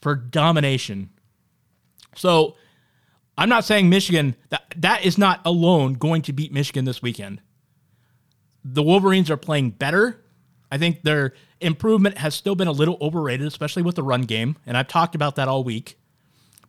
for 0.00 0.14
domination. 0.14 1.10
So 2.14 2.56
I'm 3.38 3.48
not 3.48 3.64
saying 3.64 3.88
Michigan 3.88 4.36
that 4.50 4.74
that 4.76 5.04
is 5.04 5.18
not 5.18 5.40
alone 5.44 5.94
going 5.94 6.22
to 6.22 6.32
beat 6.32 6.52
Michigan 6.52 6.84
this 6.84 7.00
weekend. 7.00 7.40
The 8.64 8.82
Wolverines 8.82 9.30
are 9.30 9.36
playing 9.36 9.70
better. 9.70 10.22
I 10.70 10.78
think 10.78 11.02
their 11.02 11.34
improvement 11.60 12.18
has 12.18 12.34
still 12.34 12.54
been 12.54 12.68
a 12.68 12.72
little 12.72 12.96
overrated, 13.00 13.46
especially 13.46 13.82
with 13.82 13.96
the 13.96 14.02
run 14.02 14.22
game, 14.22 14.56
and 14.66 14.76
I've 14.76 14.88
talked 14.88 15.14
about 15.14 15.36
that 15.36 15.48
all 15.48 15.64
week. 15.64 15.98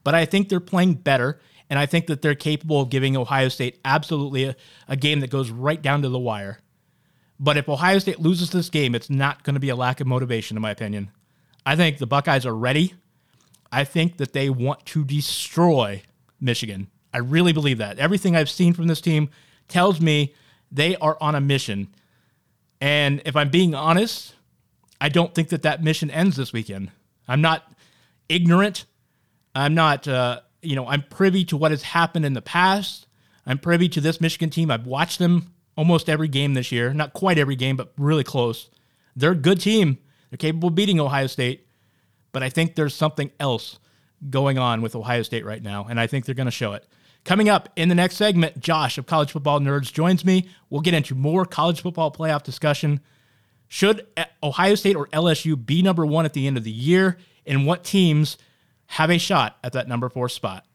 But 0.03 0.15
I 0.15 0.25
think 0.25 0.50
they're 0.50 0.60
playing 0.60 0.95
better, 0.95 1.39
and 1.69 1.77
I 1.77 1.86
think 1.86 2.07
that 2.07 2.21
they're 2.21 2.36
capable 2.36 2.81
of 2.81 2.89
giving 2.89 3.15
Ohio 3.15 3.50
State 3.50 3.79
absolutely 3.86 4.45
a, 4.45 4.55
a 4.88 4.95
game 4.95 5.19
that 5.19 5.29
goes 5.29 5.51
right 5.51 5.81
down 5.81 6.01
to 6.01 6.10
the 6.10 6.19
wire. 6.19 6.60
But 7.39 7.57
if 7.57 7.69
Ohio 7.69 8.00
State 8.00 8.19
loses 8.19 8.51
this 8.51 8.69
game, 8.69 8.95
it's 8.95 9.10
not 9.10 9.43
going 9.43 9.53
to 9.55 9.60
be 9.60 9.69
a 9.69 9.75
lack 9.75 10.00
of 10.00 10.07
motivation, 10.07 10.57
in 10.57 10.62
my 10.62 10.71
opinion. 10.71 11.12
I 11.65 11.75
think 11.75 11.98
the 11.98 12.07
Buckeyes 12.07 12.45
are 12.45 12.55
ready. 12.55 12.95
I 13.71 13.83
think 13.83 14.17
that 14.17 14.33
they 14.33 14.50
want 14.50 14.86
to 14.88 15.03
destroy 15.03 16.01
Michigan. 16.39 16.88
I 17.13 17.19
really 17.19 17.53
believe 17.53 17.77
that. 17.77 18.00
Everything 18.00 18.36
I've 18.36 18.50
seen 18.50 18.74
from 18.74 18.88
this 18.88 19.01
team 19.01 19.29
tells 19.67 20.01
me 20.01 20.33
they 20.72 20.96
are 20.98 21.18
on 21.20 21.36
a 21.36 21.42
mission. 21.42 21.90
And 22.80 23.22
if 23.25 23.36
I'm 23.36 23.50
being 23.50 23.75
honest, 23.75 24.34
I 25.00 25.10
don't 25.10 25.34
think 25.36 25.50
that 25.50 25.63
that 25.63 25.84
mission 25.84 26.10
ends 26.10 26.36
this 26.36 26.54
weekend. 26.54 26.92
I'm 27.28 27.42
not 27.42 27.72
ignorant. 28.30 28.86
I'm 29.54 29.74
not, 29.74 30.08
uh, 30.08 30.42
you 30.62 30.75
know, 30.75 30.88
I'm 30.88 31.04
privy 31.04 31.44
to 31.46 31.58
what 31.58 31.72
has 31.72 31.84
happened 31.84 32.25
in 32.25 32.34
the 32.34 32.42
past. 32.42 33.08
I'm 33.46 33.58
privy 33.58 33.90
to 33.90 34.01
this 34.01 34.22
Michigan 34.22 34.50
team. 34.50 34.72
I've 34.72 34.86
watched 34.86 35.20
them 35.20 35.54
almost 35.75 36.10
every 36.10 36.28
game 36.28 36.54
this 36.54 36.72
year. 36.72 36.94
Not 36.94 37.13
quite 37.13 37.38
every 37.38 37.56
game, 37.56 37.75
but 37.75 37.92
really 37.98 38.24
close. 38.24 38.70
They're 39.16 39.32
a 39.32 39.36
good 39.36 39.60
team. 39.60 39.98
They're 40.30 40.38
capable 40.38 40.70
of 40.70 40.75
beating 40.75 41.00
Ohio 41.00 41.28
State. 41.28 41.68
But 42.32 42.44
I 42.44 42.50
think 42.50 42.75
there's 42.75 42.96
something 42.96 43.32
else 43.40 43.80
going 44.30 44.58
on 44.58 44.82
with 44.82 44.96
Ohio 44.96 45.24
State 45.24 45.46
right 45.46 45.62
now, 45.62 45.88
and 45.90 46.00
I 46.00 46.08
think 46.08 46.25
they're 46.25 46.36
going 46.36 46.46
to 46.46 46.51
show 46.51 46.74
it. 46.74 46.88
Coming 47.24 47.50
up 47.50 47.70
in 47.75 47.90
the 47.90 47.96
next 47.96 48.16
segment, 48.16 48.60
Josh 48.60 48.98
of 48.98 49.06
College 49.06 49.32
Football 49.32 49.60
Nerds 49.60 49.94
joins 49.94 50.25
me. 50.25 50.50
We'll 50.70 50.82
get 50.82 50.96
into 50.96 51.13
more 51.13 51.46
college 51.46 51.82
football 51.82 52.12
playoff 52.12 52.44
discussion. 52.44 53.00
Should 53.68 54.06
Ohio 54.42 54.75
State 54.75 54.96
or 54.96 55.08
LSU 55.08 55.63
be 55.66 55.82
number 55.82 56.06
one 56.06 56.25
at 56.25 56.34
the 56.34 56.48
end 56.48 56.58
of 56.58 56.63
the 56.63 56.72
year? 56.72 57.18
And 57.46 57.66
what 57.66 57.84
teams 57.84 58.38
have 58.88 59.10
a 59.10 59.18
shot 59.18 59.58
at 59.63 59.74
that 59.74 59.88
number 59.88 60.10
four 60.10 60.30
spot? 60.30 60.66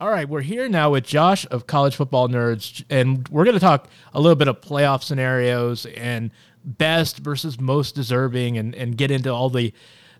All 0.00 0.10
right, 0.10 0.28
we're 0.28 0.42
here 0.42 0.68
now 0.68 0.90
with 0.90 1.04
Josh 1.04 1.46
of 1.50 1.66
College 1.66 1.96
Football 1.96 2.28
Nerds, 2.28 2.84
and 2.90 3.28
we're 3.28 3.44
going 3.44 3.54
to 3.54 3.60
talk 3.60 3.88
a 4.12 4.20
little 4.20 4.36
bit 4.36 4.48
of 4.48 4.60
playoff 4.60 5.02
scenarios 5.02 5.86
and 5.86 6.30
best 6.64 7.18
versus 7.18 7.60
most 7.60 7.94
deserving, 7.94 8.58
and, 8.58 8.74
and 8.74 8.96
get 8.96 9.10
into 9.10 9.30
all 9.30 9.50
the 9.50 9.72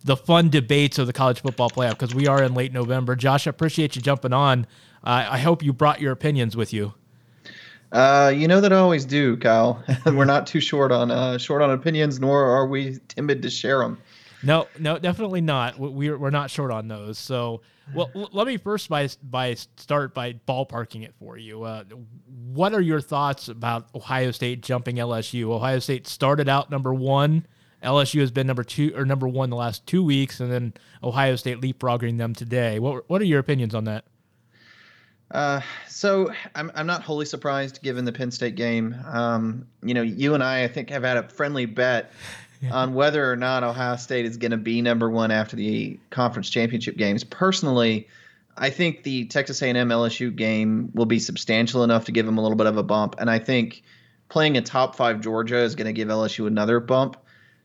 the 0.05 0.17
fun 0.17 0.51
debates 0.51 0.99
of 0.99 1.07
the 1.07 1.13
college 1.13 1.41
football 1.41 1.71
playoff 1.71 1.93
because 1.93 2.15
we 2.15 2.29
are 2.29 2.43
in 2.43 2.55
late 2.55 2.73
November. 2.73 3.17
Josh, 3.17 3.47
I 3.47 3.51
appreciate 3.51 3.97
you 3.97 4.03
jumping 4.03 4.35
on. 4.35 4.67
Uh, 5.03 5.27
I 5.31 5.39
hope 5.39 5.63
you 5.63 5.73
brought 5.73 6.01
your 6.01 6.13
opinions 6.13 6.57
with 6.57 6.73
you. 6.73 6.95
Uh, 7.91 8.33
you 8.35 8.49
know 8.49 8.61
that 8.61 8.73
I 8.73 8.77
always 8.77 9.05
do, 9.05 9.37
Kyle. 9.37 9.83
We're 10.07 10.25
not 10.25 10.47
too 10.47 10.61
short 10.61 10.93
on 10.93 11.11
uh, 11.11 11.39
short 11.39 11.63
on 11.63 11.71
opinions, 11.71 12.21
nor 12.21 12.45
are 12.45 12.67
we 12.67 12.99
timid 13.09 13.41
to 13.43 13.51
share 13.51 13.79
them. 13.79 13.99
No, 14.43 14.67
no, 14.79 14.99
definitely 14.99 15.41
not. 15.41 15.79
We're 15.79 16.19
we're 16.19 16.31
not 16.31 16.51
short 16.51 16.71
on 16.71 16.87
those. 16.89 17.19
So, 17.19 17.63
well, 17.95 18.11
let 18.33 18.47
me 18.47 18.59
first 18.59 18.91
by 18.91 19.09
by 19.23 19.55
start 19.55 20.13
by 20.13 20.35
ballparking 20.47 21.05
it 21.05 21.15
for 21.19 21.39
you. 21.39 21.63
Uh, 21.63 21.85
what 22.53 22.75
are 22.75 22.81
your 22.81 23.01
thoughts 23.01 23.49
about 23.49 23.89
Ohio 23.95 24.33
State 24.33 24.61
jumping 24.61 24.97
LSU? 24.97 25.45
Ohio 25.51 25.79
State 25.79 26.07
started 26.07 26.49
out 26.49 26.71
number 26.71 26.93
one 26.93 27.47
LSU 27.85 28.21
has 28.21 28.31
been 28.31 28.47
number 28.47 28.65
two 28.65 28.93
or 28.97 29.05
number 29.05 29.29
one 29.29 29.51
the 29.51 29.57
last 29.57 29.87
two 29.87 30.03
weeks, 30.03 30.41
and 30.41 30.51
then 30.51 30.75
Ohio 31.03 31.37
State 31.37 31.61
leapfrogging 31.61 32.19
them 32.19 32.35
today. 32.35 32.79
What 32.79 33.09
what 33.09 33.21
are 33.21 33.27
your 33.27 33.39
opinions 33.39 33.75
on 33.75 33.85
that? 33.85 34.05
Uh, 35.31 35.61
so 35.89 36.33
I'm 36.55 36.71
I'm 36.75 36.87
not 36.87 37.03
wholly 37.03 37.27
surprised 37.27 37.83
given 37.83 38.05
the 38.05 38.13
Penn 38.13 38.31
State 38.31 38.55
game. 38.55 38.97
Um, 39.07 39.67
you 39.83 39.95
know, 39.95 40.03
you 40.03 40.35
and 40.35 40.43
I 40.43 40.65
I 40.65 40.69
think 40.69 40.91
have 40.91 41.03
had 41.03 41.17
a 41.17 41.29
friendly 41.29 41.67
bet 41.67 42.13
on 42.71 42.95
whether 42.95 43.31
or 43.31 43.37
not 43.37 43.63
Ohio 43.63 43.97
State 43.97 44.27
is 44.27 44.37
going 44.37 44.53
to 44.53 44.57
be 44.57 44.81
number 44.81 45.11
one 45.11 45.31
after 45.31 45.57
the 45.57 45.99
conference 46.11 46.49
championship 46.51 46.97
games. 46.97 47.25
Personally, 47.25 48.09
I 48.57 48.71
think 48.71 49.03
the 49.03 49.27
Texas 49.27 49.61
A&M 49.61 49.89
LSU 49.89 50.35
game 50.35 50.91
will 50.95 51.07
be 51.07 51.19
substantial 51.19 51.83
enough 51.83 52.05
to 52.05 52.13
give 52.13 52.27
them 52.27 52.39
a 52.39 52.43
little 52.43 52.57
bit 52.57 52.67
of 52.67 52.77
a 52.77 52.83
bump, 52.83 53.17
and 53.19 53.29
I 53.29 53.41
think 53.41 53.83
playing 54.29 54.57
a 54.57 54.63
top 54.63 54.97
five 54.97 55.21
Georgia 55.21 55.59
is 55.59 55.75
going 55.75 55.87
to 55.87 55.93
give 55.93 56.09
LSU 56.09 56.47
another 56.47 56.81
bump 56.81 57.17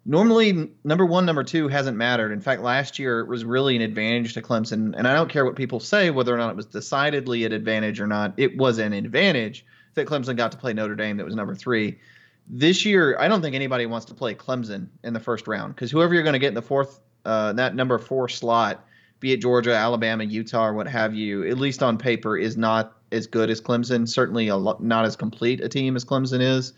normally 0.10 0.72
number 0.84 1.06
one, 1.06 1.24
number 1.24 1.44
two 1.44 1.68
hasn't 1.68 1.96
mattered. 1.96 2.32
In 2.32 2.42
fact, 2.42 2.64
last 2.64 2.98
year 2.98 3.20
it 3.20 3.28
was 3.28 3.46
really 3.46 3.76
an 3.76 3.84
advantage 3.84 4.34
to 4.34 4.42
Clemson. 4.42 4.96
And 4.98 5.08
I 5.08 5.14
don't 5.14 5.30
care 5.30 5.46
what 5.46 5.56
people 5.56 5.80
say, 5.80 6.10
whether 6.10 6.34
or 6.34 6.38
not 6.38 6.50
it 6.50 6.56
was 6.56 6.66
decidedly 6.66 7.46
an 7.46 7.52
advantage 7.52 8.02
or 8.02 8.08
not, 8.08 8.34
it 8.36 8.58
was 8.58 8.80
an 8.80 8.92
advantage 8.92 9.64
that 9.94 10.08
Clemson 10.08 10.36
got 10.36 10.52
to 10.52 10.58
play 10.58 10.74
Notre 10.74 10.96
Dame 10.96 11.18
that 11.18 11.26
was 11.28 11.36
number 11.36 11.54
three. 11.54 12.00
This 12.48 12.86
year, 12.86 13.18
I 13.20 13.28
don't 13.28 13.44
think 13.44 13.56
anybody 13.56 13.86
wants 13.86 14.08
to 14.08 14.16
play 14.16 14.34
Clemson 14.34 14.88
in 15.04 15.14
the 15.14 15.20
first 15.20 15.48
round 15.48 15.76
because 15.76 15.92
whoever 15.92 16.16
you're 16.16 16.24
going 16.24 16.34
to 16.34 16.40
get 16.40 16.48
in 16.48 16.54
the 16.56 16.62
fourth, 16.64 17.02
uh, 17.26 17.54
that 17.54 17.76
number 17.76 18.00
four 18.00 18.28
slot, 18.28 18.84
be 19.20 19.34
it 19.34 19.38
Georgia, 19.38 19.76
Alabama, 19.76 20.24
Utah, 20.24 20.66
or 20.66 20.74
what 20.74 20.88
have 20.88 21.14
you, 21.14 21.48
at 21.48 21.60
least 21.60 21.84
on 21.84 22.00
paper, 22.00 22.36
is 22.36 22.58
not 22.58 22.98
as 23.12 23.28
good 23.28 23.52
as 23.52 23.62
Clemson. 23.62 24.10
Certainly, 24.10 24.48
a 24.48 24.56
lot, 24.56 24.82
not 24.82 25.06
as 25.06 25.16
complete 25.16 25.62
a 25.62 25.70
team 25.70 25.96
as 25.96 26.04
Clemson 26.04 26.42
is. 26.42 26.74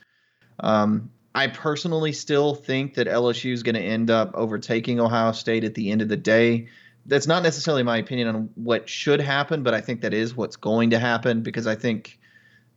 Um, 0.60 1.10
I 1.34 1.48
personally 1.48 2.12
still 2.12 2.56
think 2.56 2.96
that 2.96 3.08
LSU 3.08 3.54
is 3.54 3.64
going 3.64 3.76
to 3.76 3.82
end 3.82 4.10
up 4.10 4.32
overtaking 4.34 5.00
Ohio 5.00 5.32
State 5.32 5.64
at 5.64 5.76
the 5.76 5.92
end 5.92 6.02
of 6.02 6.10
the 6.10 6.18
day. 6.18 6.68
That's 7.06 7.26
not 7.26 7.42
necessarily 7.42 7.84
my 7.84 7.98
opinion 7.98 8.28
on 8.28 8.50
what 8.56 8.90
should 8.90 9.22
happen, 9.22 9.64
but 9.64 9.74
I 9.74 9.82
think 9.82 10.02
that 10.02 10.14
is 10.14 10.36
what's 10.36 10.58
going 10.58 10.90
to 10.90 11.00
happen 11.00 11.42
because 11.42 11.68
I 11.68 11.76
think, 11.76 12.20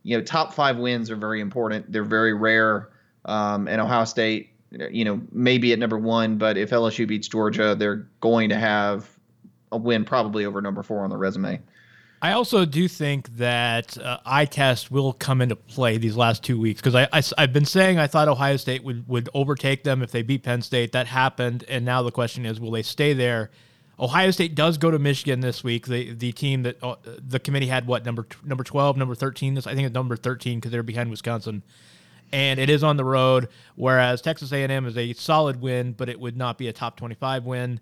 you 0.03 0.17
know, 0.17 0.23
top 0.23 0.53
five 0.53 0.77
wins 0.77 1.11
are 1.11 1.15
very 1.15 1.41
important. 1.41 1.91
They're 1.91 2.03
very 2.03 2.33
rare. 2.33 2.89
Um, 3.25 3.67
and 3.67 3.81
Ohio 3.81 4.05
State, 4.05 4.51
you 4.71 5.03
know, 5.03 5.21
maybe 5.31 5.73
at 5.73 5.79
number 5.79 5.97
one, 5.97 6.37
but 6.37 6.57
if 6.57 6.69
LSU 6.69 7.07
beats 7.07 7.27
Georgia, 7.27 7.75
they're 7.75 8.07
going 8.21 8.49
to 8.49 8.57
have 8.57 9.09
a 9.71 9.77
win 9.77 10.05
probably 10.05 10.45
over 10.45 10.61
number 10.61 10.81
four 10.81 11.03
on 11.03 11.09
the 11.09 11.17
resume. 11.17 11.59
I 12.25 12.31
also 12.31 12.65
do 12.65 12.87
think 12.87 13.29
that 13.37 13.99
uh, 13.99 14.17
eye 14.25 14.45
test 14.45 14.89
will 14.89 15.13
come 15.13 15.43
into 15.43 15.55
play 15.55 15.99
these 15.99 16.17
last 16.17 16.43
two 16.43 16.59
weeks 16.59 16.81
because 16.81 16.95
I, 16.95 17.07
I 17.13 17.41
have 17.41 17.53
been 17.53 17.65
saying 17.65 17.99
I 17.99 18.07
thought 18.07 18.27
Ohio 18.27 18.57
State 18.57 18.83
would 18.83 19.07
would 19.07 19.29
overtake 19.35 19.83
them 19.83 20.01
if 20.01 20.09
they 20.09 20.23
beat 20.23 20.41
Penn 20.41 20.63
State. 20.63 20.93
That 20.93 21.05
happened, 21.05 21.65
and 21.69 21.85
now 21.85 22.01
the 22.01 22.09
question 22.09 22.47
is, 22.47 22.59
will 22.59 22.71
they 22.71 22.81
stay 22.81 23.13
there? 23.13 23.51
Ohio 23.99 24.31
State 24.31 24.55
does 24.55 24.79
go 24.79 24.89
to 24.89 24.97
Michigan 24.97 25.41
this 25.41 25.63
week. 25.63 25.85
The 25.85 26.15
the 26.15 26.31
team 26.31 26.63
that 26.63 26.83
uh, 26.83 26.95
the 27.05 27.39
committee 27.39 27.67
had 27.67 27.85
what 27.85 28.03
number 28.05 28.25
number 28.43 28.63
twelve, 28.63 28.97
number 28.97 29.13
thirteen. 29.13 29.53
This 29.53 29.67
I 29.67 29.75
think 29.75 29.85
it's 29.85 29.93
number 29.93 30.15
thirteen 30.15 30.57
because 30.57 30.71
they're 30.71 30.81
behind 30.81 31.11
Wisconsin, 31.11 31.61
and 32.31 32.59
it 32.59 32.71
is 32.71 32.83
on 32.83 32.97
the 32.97 33.05
road. 33.05 33.49
Whereas 33.75 34.23
Texas 34.23 34.51
A 34.51 34.63
and 34.63 34.71
M 34.71 34.87
is 34.87 34.97
a 34.97 35.13
solid 35.13 35.61
win, 35.61 35.91
but 35.91 36.09
it 36.09 36.19
would 36.19 36.37
not 36.37 36.57
be 36.57 36.69
a 36.69 36.73
top 36.73 36.97
twenty 36.97 37.13
five 37.13 37.45
win. 37.45 37.79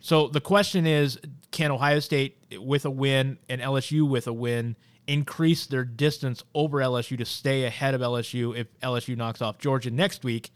So 0.00 0.28
the 0.28 0.40
question 0.40 0.86
is, 0.86 1.18
can 1.50 1.70
Ohio 1.70 2.00
State 2.00 2.36
with 2.58 2.84
a 2.84 2.90
win 2.90 3.38
and 3.48 3.60
LSU 3.60 4.08
with 4.08 4.26
a 4.26 4.32
win 4.32 4.76
increase 5.06 5.66
their 5.66 5.84
distance 5.84 6.44
over 6.54 6.78
LSU 6.78 7.16
to 7.18 7.24
stay 7.24 7.64
ahead 7.64 7.94
of 7.94 8.00
LSU 8.00 8.56
if 8.56 8.66
LSU 8.80 9.16
knocks 9.16 9.40
off 9.40 9.58
Georgia 9.58 9.90
next 9.90 10.22
week 10.22 10.50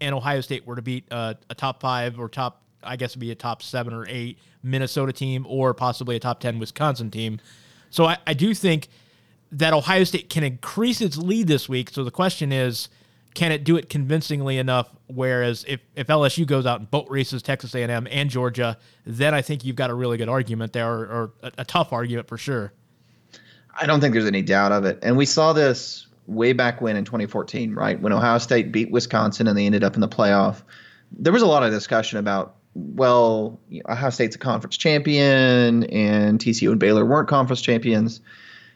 and 0.00 0.14
Ohio 0.14 0.40
State 0.40 0.66
were 0.66 0.76
to 0.76 0.82
beat 0.82 1.04
uh, 1.10 1.34
a 1.50 1.54
top 1.54 1.80
five 1.80 2.18
or 2.18 2.28
top, 2.28 2.62
I 2.82 2.96
guess 2.96 3.10
it'd 3.10 3.20
be 3.20 3.30
a 3.30 3.34
top 3.34 3.62
seven 3.62 3.92
or 3.92 4.06
eight 4.08 4.38
Minnesota 4.62 5.12
team 5.12 5.46
or 5.48 5.74
possibly 5.74 6.16
a 6.16 6.20
top 6.20 6.40
10 6.40 6.58
Wisconsin 6.58 7.10
team. 7.10 7.40
So 7.90 8.04
I, 8.04 8.18
I 8.26 8.34
do 8.34 8.54
think 8.54 8.88
that 9.52 9.72
Ohio 9.72 10.04
State 10.04 10.30
can 10.30 10.44
increase 10.44 11.00
its 11.00 11.16
lead 11.16 11.48
this 11.48 11.68
week. 11.68 11.90
So 11.90 12.04
the 12.04 12.10
question 12.10 12.52
is, 12.52 12.88
can 13.38 13.52
it 13.52 13.62
do 13.62 13.76
it 13.76 13.88
convincingly 13.88 14.58
enough? 14.58 14.90
Whereas 15.06 15.64
if, 15.68 15.78
if 15.94 16.08
LSU 16.08 16.44
goes 16.44 16.66
out 16.66 16.80
and 16.80 16.90
boat 16.90 17.06
races 17.08 17.40
Texas 17.40 17.72
A&M 17.72 18.08
and 18.10 18.28
Georgia, 18.28 18.76
then 19.06 19.32
I 19.32 19.42
think 19.42 19.64
you've 19.64 19.76
got 19.76 19.90
a 19.90 19.94
really 19.94 20.16
good 20.16 20.28
argument 20.28 20.72
there, 20.72 20.92
or, 20.92 21.06
or 21.06 21.32
a, 21.44 21.52
a 21.58 21.64
tough 21.64 21.92
argument 21.92 22.26
for 22.26 22.36
sure. 22.36 22.72
I 23.80 23.86
don't 23.86 24.00
think 24.00 24.14
there's 24.14 24.26
any 24.26 24.42
doubt 24.42 24.72
of 24.72 24.84
it. 24.84 24.98
And 25.02 25.16
we 25.16 25.24
saw 25.24 25.52
this 25.52 26.08
way 26.26 26.52
back 26.52 26.80
when 26.80 26.96
in 26.96 27.04
2014, 27.04 27.74
right? 27.74 28.00
When 28.00 28.12
Ohio 28.12 28.38
State 28.38 28.72
beat 28.72 28.90
Wisconsin 28.90 29.46
and 29.46 29.56
they 29.56 29.66
ended 29.66 29.84
up 29.84 29.94
in 29.94 30.00
the 30.00 30.08
playoff. 30.08 30.62
There 31.12 31.32
was 31.32 31.42
a 31.42 31.46
lot 31.46 31.62
of 31.62 31.70
discussion 31.70 32.18
about, 32.18 32.56
well, 32.74 33.60
Ohio 33.88 34.10
State's 34.10 34.34
a 34.34 34.40
conference 34.40 34.76
champion 34.76 35.84
and 35.84 36.40
TCU 36.40 36.72
and 36.72 36.80
Baylor 36.80 37.06
weren't 37.06 37.28
conference 37.28 37.62
champions. 37.62 38.20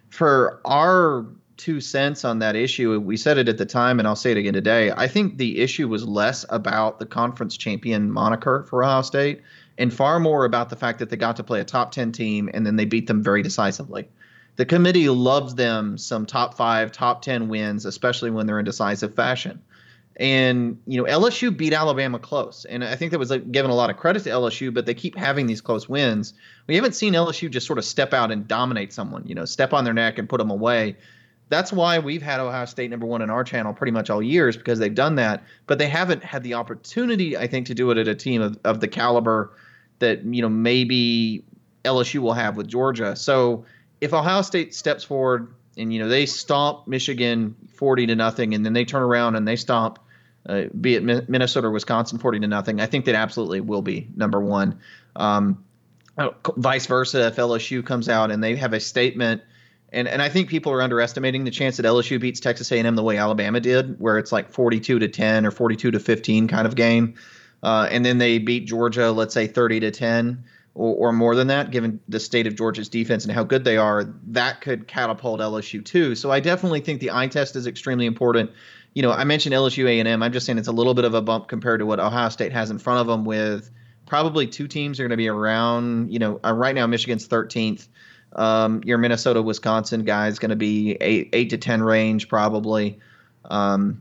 For 0.09 0.61
our 0.65 1.27
two 1.57 1.81
cents 1.81 2.25
on 2.25 2.41
that 2.41 2.57
issue. 2.57 2.99
We 3.01 3.17
said 3.17 3.39
it 3.39 3.49
at 3.49 3.59
the 3.59 3.67
time, 3.67 3.99
and 3.99 4.09
I'll 4.09 4.17
say 4.17 4.33
it 4.33 4.37
again 4.37 4.55
today. 4.55 4.91
I 4.91 5.09
think 5.09 5.39
the 5.39 5.61
issue 5.61 5.89
was 5.89 6.07
less 6.07 6.45
about 6.49 6.99
the 6.99 7.07
conference 7.07 7.57
champion 7.57 8.11
moniker 8.11 8.65
for 8.69 8.83
Ohio 8.83 9.03
State 9.03 9.43
and 9.79 9.93
far 9.93 10.21
more 10.21 10.45
about 10.45 10.69
the 10.69 10.77
fact 10.77 10.99
that 10.99 11.11
they 11.11 11.17
got 11.17 11.37
to 11.37 11.45
play 11.45 11.61
a 11.61 11.65
top 11.65 11.93
10 11.93 12.13
team 12.13 12.51
and 12.53 12.67
then 12.67 12.77
they 12.77 12.85
beat 12.85 13.07
them 13.07 13.23
very 13.23 13.43
decisively. 13.43 14.09
The 14.57 14.67
committee 14.67 15.09
loves 15.09 15.55
them 15.55 15.97
some 15.97 16.27
top 16.27 16.55
five, 16.55 16.93
top 16.93 17.23
10 17.23 17.49
wins, 17.49 17.87
especially 17.87 18.31
when 18.31 18.47
they're 18.47 18.59
in 18.59 18.65
decisive 18.65 19.15
fashion. 19.15 19.63
And, 20.17 20.79
you 20.87 21.03
know, 21.03 21.09
LSU 21.09 21.57
beat 21.57 21.73
Alabama 21.73 22.19
close. 22.19 22.67
And 22.67 22.85
I 22.85 22.97
think 22.97 23.13
that 23.13 23.19
was 23.19 23.31
like 23.31 23.51
given 23.51 23.71
a 23.71 23.75
lot 23.75 23.89
of 23.89 23.97
credit 23.97 24.25
to 24.25 24.31
LSU, 24.31 24.73
but 24.73 24.85
they 24.85 24.93
keep 24.93 25.17
having 25.17 25.47
these 25.47 25.63
close 25.63 25.89
wins. 25.89 26.35
We 26.67 26.77
haven't 26.77 26.95
seen 26.95 27.15
LSU 27.15 27.51
just 27.51 27.67
sort 27.67 27.79
of 27.79 27.85
step 27.87 28.13
out 28.13 28.31
and 28.31 28.47
dominate 28.47 28.93
someone, 28.93 29.27
you 29.27 29.35
know, 29.35 29.47
step 29.47 29.73
on 29.73 29.85
their 29.85 29.95
neck 29.95 30.19
and 30.19 30.29
put 30.29 30.37
them 30.37 30.51
away 30.51 30.97
that's 31.53 31.71
why 31.71 31.99
we've 31.99 32.23
had 32.23 32.41
Ohio 32.41 32.65
State 32.65 32.91
number 32.91 33.05
one 33.05 33.21
in 33.21 33.29
our 33.29 33.45
channel 33.45 33.75
pretty 33.75 33.91
much 33.91 34.09
all 34.09 34.23
years 34.23 34.57
because 34.57 34.79
they've 34.79 34.95
done 34.95 35.17
that, 35.17 35.45
but 35.67 35.79
they 35.79 35.87
haven't 35.87 36.25
had 36.25 36.43
the 36.43 36.55
opportunity, 36.55 37.37
I 37.37 37.47
think, 37.47 37.67
to 37.67 37.75
do 37.75 37.91
it 37.91 37.99
at 37.99 38.09
a 38.09 38.15
team 38.15 38.41
of, 38.41 38.59
of 38.65 38.81
the 38.81 38.89
caliber 38.89 39.53
that 39.99 40.25
you 40.25 40.41
know 40.41 40.49
maybe 40.49 41.45
LSU 41.85 42.21
will 42.21 42.33
have 42.33 42.57
with 42.57 42.69
Georgia. 42.69 43.15
So 43.17 43.67
if 44.01 44.15
Ohio 44.15 44.41
State 44.41 44.75
steps 44.75 45.05
forward 45.05 45.55
and 45.77 45.93
you 45.93 46.01
know 46.01 46.09
they 46.09 46.25
stomp 46.25 46.89
Michigan 46.89 47.55
forty 47.75 48.07
to 48.07 48.15
nothing, 48.15 48.55
and 48.55 48.65
then 48.65 48.73
they 48.73 48.87
turn 48.87 49.03
around 49.03 49.37
and 49.37 49.47
they 49.47 49.57
stomp, 49.57 49.99
uh, 50.49 50.63
be 50.81 50.95
it 50.95 51.29
Minnesota 51.29 51.67
or 51.67 51.71
Wisconsin 51.71 52.19
forty 52.19 52.41
to 52.41 52.47
nothing, 52.47 52.81
I 52.81 52.87
think 52.87 53.05
that 53.05 53.15
absolutely 53.15 53.61
will 53.61 53.83
be 53.83 54.09
number 54.17 54.41
one. 54.41 54.79
Um, 55.17 55.63
oh, 56.17 56.35
vice 56.57 56.87
versa, 56.87 57.27
if 57.27 57.37
LSU 57.37 57.85
comes 57.85 58.09
out 58.09 58.31
and 58.31 58.43
they 58.43 58.57
have 58.57 58.73
a 58.73 58.81
statement 58.81 59.43
and 59.93 60.09
and 60.09 60.23
I 60.23 60.29
think 60.29 60.49
people 60.49 60.73
are 60.73 60.83
underestimating 60.83 61.45
the 61.45 61.51
chance 61.51 61.77
that 61.77 61.87
LSU 61.87 62.21
beats 62.21 62.41
Texas 62.41 62.73
A&M 62.73 62.95
the 62.97 63.03
way 63.03 63.19
Alabama 63.19 63.61
did, 63.61 64.01
where 64.01 64.19
it's 64.19 64.33
like 64.33 64.51
42 64.51 64.99
to 64.99 65.09
10 65.09 65.47
or 65.47 65.51
42 65.51 65.93
to 65.93 66.01
15 66.01 66.49
kind 66.49 66.67
of 66.67 66.75
game, 66.75 67.15
uh, 67.63 67.89
and 67.91 68.05
then 68.05 68.19
they 68.19 68.39
beat 68.39 68.67
Georgia, 68.67 69.13
let's 69.13 69.35
say 69.35 69.47
30 69.47 69.81
to 69.81 69.91
10 69.91 70.45
or, 70.75 71.09
or 71.09 71.13
more 71.13 71.35
than 71.35 71.49
that, 71.49 71.71
given 71.71 72.01
the 72.09 72.21
state 72.21 72.47
of 72.47 72.57
Georgia's 72.57 72.89
defense 72.89 73.25
and 73.25 73.33
how 73.33 73.45
good 73.45 73.65
they 73.65 73.77
are. 73.77 74.05
That 74.29 74.61
could 74.61 74.89
catapult 74.89 75.41
LSU 75.41 75.85
too. 75.85 76.15
So 76.15 76.31
I 76.31 76.41
definitely 76.41 76.81
think 76.81 77.01
the 77.01 77.13
eye 77.13 77.29
test 77.29 77.57
is 77.57 77.67
extremely 77.67 78.07
important. 78.07 78.51
You 78.95 79.03
know, 79.03 79.13
I 79.13 79.25
mentioned 79.25 79.55
LSU 79.55 79.87
A&M. 79.87 80.23
I'm 80.23 80.33
just 80.33 80.47
saying 80.47 80.59
it's 80.59 80.69
a 80.69 80.73
little 80.73 80.95
bit 80.95 81.05
of 81.05 81.15
a 81.15 81.23
bump 81.23 81.49
compared 81.49 81.81
to 81.81 81.87
what 81.87 82.01
Ohio 82.01 82.29
State 82.29 82.53
has 82.53 82.71
in 82.71 82.79
front 82.79 83.01
of 83.01 83.07
them. 83.07 83.25
With 83.25 83.71
probably 84.07 84.47
two 84.47 84.69
teams 84.69 85.01
are 85.01 85.05
going 85.05 85.11
to 85.11 85.17
be 85.17 85.29
around. 85.29 86.13
You 86.13 86.19
know, 86.19 86.41
uh, 86.45 86.53
right 86.53 86.75
now 86.75 86.87
Michigan's 86.87 87.27
13th. 87.27 87.89
Um, 88.37 88.83
your 88.85 88.99
Minnesota 88.99 89.43
Wisconsin 89.43 90.05
guy 90.05 90.29
is 90.29 90.39
going 90.39 90.51
to 90.51 90.57
be 90.57 90.93
eight 91.01 91.29
eight 91.33 91.51
to 91.51 91.59
ten 91.59 91.83
range 91.83 92.29
probably. 92.29 92.99
Um, 93.47 94.01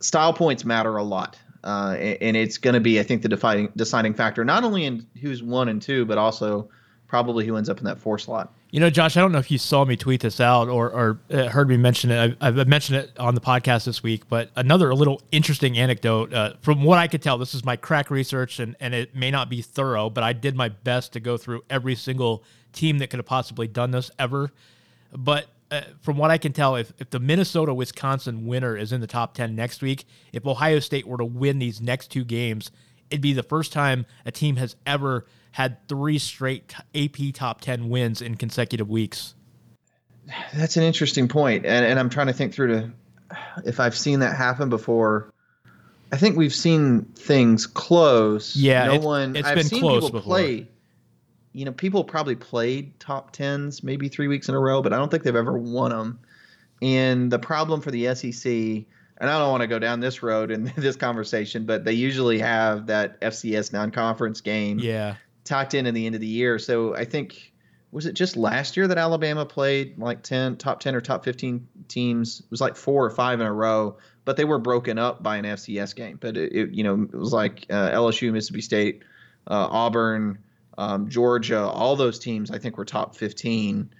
style 0.00 0.32
points 0.32 0.64
matter 0.64 0.96
a 0.96 1.02
lot, 1.02 1.38
uh, 1.64 1.96
and 1.98 2.36
it's 2.36 2.58
going 2.58 2.74
to 2.74 2.80
be 2.80 2.98
I 3.00 3.02
think 3.02 3.22
the 3.22 3.28
defining 3.28 3.72
deciding 3.76 4.14
factor 4.14 4.44
not 4.44 4.64
only 4.64 4.84
in 4.84 5.06
who's 5.20 5.42
one 5.42 5.68
and 5.68 5.82
two, 5.82 6.04
but 6.04 6.18
also 6.18 6.68
probably 7.08 7.46
who 7.46 7.56
ends 7.56 7.68
up 7.68 7.78
in 7.78 7.84
that 7.84 7.98
four 7.98 8.18
slot. 8.18 8.52
You 8.70 8.80
know, 8.80 8.90
Josh, 8.90 9.16
I 9.16 9.20
don't 9.20 9.32
know 9.32 9.38
if 9.38 9.50
you 9.50 9.56
saw 9.56 9.86
me 9.86 9.96
tweet 9.96 10.20
this 10.20 10.40
out 10.40 10.68
or, 10.68 10.90
or 10.90 11.18
uh, 11.30 11.48
heard 11.48 11.70
me 11.70 11.78
mention 11.78 12.10
it. 12.10 12.36
I've, 12.38 12.58
I've, 12.58 12.68
mentioned 12.68 12.98
it 12.98 13.18
on 13.18 13.34
the 13.34 13.40
podcast 13.40 13.86
this 13.86 14.02
week, 14.02 14.28
but 14.28 14.50
another 14.56 14.94
little 14.94 15.22
interesting 15.32 15.78
anecdote. 15.78 16.34
Uh, 16.34 16.52
from 16.60 16.84
what 16.84 16.98
I 16.98 17.08
could 17.08 17.22
tell, 17.22 17.38
this 17.38 17.54
is 17.54 17.64
my 17.64 17.76
crack 17.76 18.10
research, 18.10 18.60
and, 18.60 18.76
and 18.78 18.94
it 18.94 19.16
may 19.16 19.30
not 19.30 19.48
be 19.48 19.62
thorough, 19.62 20.10
but 20.10 20.22
I 20.22 20.34
did 20.34 20.54
my 20.54 20.68
best 20.68 21.14
to 21.14 21.20
go 21.20 21.38
through 21.38 21.64
every 21.70 21.94
single 21.94 22.44
team 22.72 22.98
that 22.98 23.10
could 23.10 23.18
have 23.18 23.26
possibly 23.26 23.66
done 23.66 23.90
this 23.90 24.10
ever. 24.18 24.50
But 25.12 25.46
uh, 25.70 25.82
from 26.00 26.16
what 26.16 26.30
I 26.30 26.38
can 26.38 26.52
tell, 26.52 26.76
if, 26.76 26.92
if 26.98 27.10
the 27.10 27.20
Minnesota 27.20 27.74
Wisconsin 27.74 28.46
winner 28.46 28.76
is 28.76 28.92
in 28.92 29.00
the 29.00 29.06
top 29.06 29.34
10 29.34 29.54
next 29.54 29.82
week, 29.82 30.04
if 30.32 30.46
Ohio 30.46 30.78
State 30.78 31.06
were 31.06 31.18
to 31.18 31.24
win 31.24 31.58
these 31.58 31.80
next 31.80 32.10
two 32.10 32.24
games, 32.24 32.70
it'd 33.10 33.20
be 33.20 33.32
the 33.32 33.42
first 33.42 33.72
time 33.72 34.06
a 34.24 34.30
team 34.30 34.56
has 34.56 34.76
ever 34.86 35.26
had 35.52 35.86
three 35.88 36.18
straight 36.18 36.74
AP 36.94 37.34
top 37.34 37.60
10 37.60 37.88
wins 37.88 38.22
in 38.22 38.36
consecutive 38.36 38.88
weeks. 38.88 39.34
That's 40.54 40.76
an 40.76 40.82
interesting 40.82 41.28
point. 41.28 41.64
And, 41.64 41.84
and 41.84 41.98
I'm 41.98 42.10
trying 42.10 42.26
to 42.28 42.32
think 42.32 42.54
through 42.54 42.68
to 42.68 42.90
if 43.64 43.80
I've 43.80 43.96
seen 43.96 44.20
that 44.20 44.36
happen 44.36 44.68
before. 44.68 45.32
I 46.10 46.16
think 46.16 46.36
we've 46.36 46.54
seen 46.54 47.02
things 47.02 47.66
close. 47.66 48.56
Yeah, 48.56 48.86
no 48.86 48.98
one. 49.00 49.36
It's 49.36 49.46
I've 49.46 49.56
been 49.56 49.64
seen 49.64 49.80
close 49.80 50.04
people 50.04 50.20
before. 50.20 50.36
play 50.36 50.68
you 51.58 51.64
know, 51.64 51.72
people 51.72 52.04
probably 52.04 52.36
played 52.36 53.00
top 53.00 53.32
tens 53.32 53.82
maybe 53.82 54.08
three 54.08 54.28
weeks 54.28 54.48
in 54.48 54.54
a 54.54 54.60
row, 54.60 54.80
but 54.80 54.92
I 54.92 54.96
don't 54.96 55.10
think 55.10 55.24
they've 55.24 55.34
ever 55.34 55.58
won 55.58 55.90
them. 55.90 56.20
And 56.80 57.32
the 57.32 57.40
problem 57.40 57.80
for 57.80 57.90
the 57.90 58.14
SEC, 58.14 58.46
and 58.46 59.28
I 59.28 59.40
don't 59.40 59.50
want 59.50 59.62
to 59.62 59.66
go 59.66 59.80
down 59.80 59.98
this 59.98 60.22
road 60.22 60.52
in 60.52 60.72
this 60.76 60.94
conversation, 60.94 61.66
but 61.66 61.84
they 61.84 61.94
usually 61.94 62.38
have 62.38 62.86
that 62.86 63.20
FCS 63.20 63.72
non-conference 63.72 64.40
game, 64.40 64.78
yeah, 64.78 65.16
tucked 65.42 65.74
in 65.74 65.88
at 65.88 65.94
the 65.94 66.06
end 66.06 66.14
of 66.14 66.20
the 66.20 66.28
year. 66.28 66.60
So 66.60 66.94
I 66.94 67.04
think 67.04 67.52
was 67.90 68.06
it 68.06 68.12
just 68.12 68.36
last 68.36 68.76
year 68.76 68.86
that 68.86 68.98
Alabama 68.98 69.44
played 69.44 69.98
like 69.98 70.22
10 70.22 70.58
top 70.58 70.78
10 70.78 70.94
or 70.94 71.00
top 71.00 71.24
15 71.24 71.66
teams? 71.88 72.38
It 72.38 72.50
was 72.52 72.60
like 72.60 72.76
four 72.76 73.04
or 73.04 73.10
five 73.10 73.40
in 73.40 73.46
a 73.48 73.52
row, 73.52 73.96
but 74.24 74.36
they 74.36 74.44
were 74.44 74.60
broken 74.60 74.96
up 74.96 75.24
by 75.24 75.38
an 75.38 75.44
FCS 75.44 75.96
game. 75.96 76.18
But 76.20 76.36
it, 76.36 76.52
it 76.52 76.70
you 76.70 76.84
know, 76.84 77.02
it 77.02 77.16
was 77.16 77.32
like 77.32 77.66
uh, 77.68 77.90
LSU, 77.90 78.32
Mississippi 78.32 78.60
State, 78.60 79.02
uh, 79.48 79.66
Auburn, 79.68 80.38
um, 80.78 81.08
Georgia, 81.08 81.60
all 81.60 81.96
those 81.96 82.18
teams 82.18 82.50
I 82.50 82.58
think 82.58 82.78
were 82.78 82.84
top 82.84 83.14
15. 83.14 83.90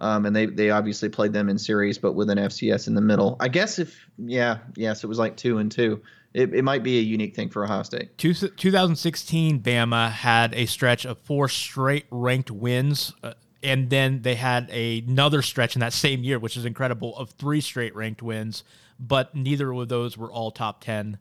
Um, 0.00 0.24
and 0.24 0.34
they, 0.34 0.46
they 0.46 0.70
obviously 0.70 1.08
played 1.08 1.32
them 1.32 1.48
in 1.48 1.58
series, 1.58 1.98
but 1.98 2.12
with 2.12 2.30
an 2.30 2.38
FCS 2.38 2.86
in 2.86 2.94
the 2.94 3.00
middle. 3.00 3.36
I 3.40 3.48
guess 3.48 3.80
if, 3.80 4.08
yeah, 4.16 4.58
yes, 4.76 5.02
it 5.02 5.08
was 5.08 5.18
like 5.18 5.36
two 5.36 5.58
and 5.58 5.70
two. 5.70 6.00
It, 6.34 6.54
it 6.54 6.62
might 6.62 6.84
be 6.84 6.98
a 6.98 7.02
unique 7.02 7.34
thing 7.34 7.48
for 7.48 7.64
Ohio 7.64 7.82
State. 7.82 8.16
Two, 8.16 8.32
2016, 8.32 9.60
Bama 9.60 10.12
had 10.12 10.54
a 10.54 10.66
stretch 10.66 11.04
of 11.04 11.18
four 11.18 11.48
straight 11.48 12.06
ranked 12.12 12.52
wins. 12.52 13.12
Uh, 13.24 13.34
and 13.60 13.90
then 13.90 14.22
they 14.22 14.36
had 14.36 14.70
a, 14.70 15.00
another 15.00 15.42
stretch 15.42 15.74
in 15.74 15.80
that 15.80 15.92
same 15.92 16.22
year, 16.22 16.38
which 16.38 16.56
is 16.56 16.64
incredible, 16.64 17.16
of 17.16 17.30
three 17.30 17.60
straight 17.60 17.96
ranked 17.96 18.22
wins. 18.22 18.62
But 19.00 19.34
neither 19.34 19.72
of 19.72 19.88
those 19.88 20.16
were 20.16 20.30
all 20.30 20.52
top 20.52 20.84
10. 20.84 21.18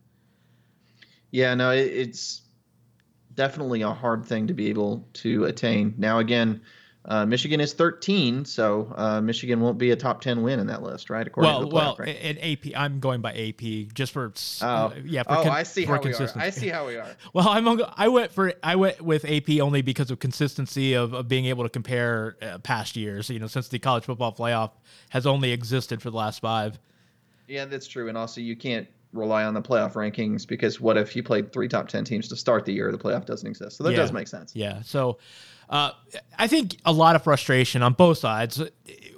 Yeah, 1.31 1.55
no, 1.55 1.71
it, 1.71 1.87
it's 1.87 2.41
definitely 3.37 3.83
a 3.83 3.93
hard 3.93 4.25
thing 4.25 4.47
to 4.47 4.53
be 4.53 4.67
able 4.67 5.07
to 5.13 5.45
attain. 5.45 5.93
Now, 5.97 6.19
again, 6.19 6.59
uh, 7.05 7.25
Michigan 7.25 7.61
is 7.61 7.71
13, 7.71 8.43
so 8.43 8.93
uh, 8.97 9.21
Michigan 9.21 9.61
won't 9.61 9.77
be 9.77 9.91
a 9.91 9.95
top 9.95 10.19
10 10.19 10.41
win 10.41 10.59
in 10.59 10.67
that 10.67 10.83
list, 10.83 11.09
right? 11.09 11.25
According 11.25 11.71
well, 11.71 11.95
well, 11.95 11.95
in 11.95 12.37
AP, 12.39 12.75
I'm 12.75 12.99
going 12.99 13.21
by 13.21 13.31
AP 13.31 13.93
just 13.93 14.11
for 14.11 14.33
oh, 14.61 14.93
yeah. 15.05 15.23
For 15.23 15.31
oh, 15.31 15.43
con- 15.43 15.51
I 15.53 15.63
see 15.63 15.85
how 15.85 16.01
we 16.01 16.13
are. 16.13 16.29
I 16.35 16.49
see 16.49 16.67
how 16.67 16.85
we 16.85 16.97
are. 16.97 17.07
well, 17.33 17.47
I'm 17.47 17.81
I 17.95 18.09
went 18.09 18.33
for 18.33 18.51
I 18.61 18.75
went 18.75 19.01
with 19.01 19.23
AP 19.23 19.61
only 19.61 19.81
because 19.81 20.11
of 20.11 20.19
consistency 20.19 20.95
of, 20.95 21.13
of 21.13 21.29
being 21.29 21.45
able 21.45 21.63
to 21.63 21.69
compare 21.69 22.35
uh, 22.41 22.57
past 22.57 22.97
years. 22.97 23.29
You 23.29 23.39
know, 23.39 23.47
since 23.47 23.69
the 23.69 23.79
college 23.79 24.03
football 24.03 24.33
playoff 24.33 24.71
has 25.11 25.25
only 25.25 25.53
existed 25.53 26.01
for 26.01 26.09
the 26.09 26.17
last 26.17 26.41
five. 26.41 26.77
Yeah, 27.47 27.63
that's 27.63 27.87
true, 27.87 28.09
and 28.09 28.17
also 28.17 28.41
you 28.41 28.57
can't 28.57 28.85
rely 29.17 29.43
on 29.43 29.53
the 29.53 29.61
playoff 29.61 29.93
rankings 29.93 30.47
because 30.47 30.79
what 30.79 30.97
if 30.97 31.15
you 31.15 31.23
played 31.23 31.51
three 31.51 31.67
top 31.67 31.87
10 31.87 32.03
teams 32.03 32.27
to 32.29 32.35
start 32.35 32.65
the 32.65 32.73
year 32.73 32.91
the 32.91 32.97
playoff 32.97 33.25
doesn't 33.25 33.47
exist? 33.47 33.77
So 33.77 33.83
that 33.83 33.91
yeah. 33.91 33.97
does 33.97 34.11
make 34.11 34.27
sense. 34.27 34.55
Yeah. 34.55 34.81
So 34.81 35.17
uh, 35.69 35.91
i 36.37 36.47
think 36.47 36.77
a 36.85 36.91
lot 36.91 37.15
of 37.15 37.23
frustration 37.23 37.83
on 37.83 37.93
both 37.93 38.17
sides. 38.17 38.61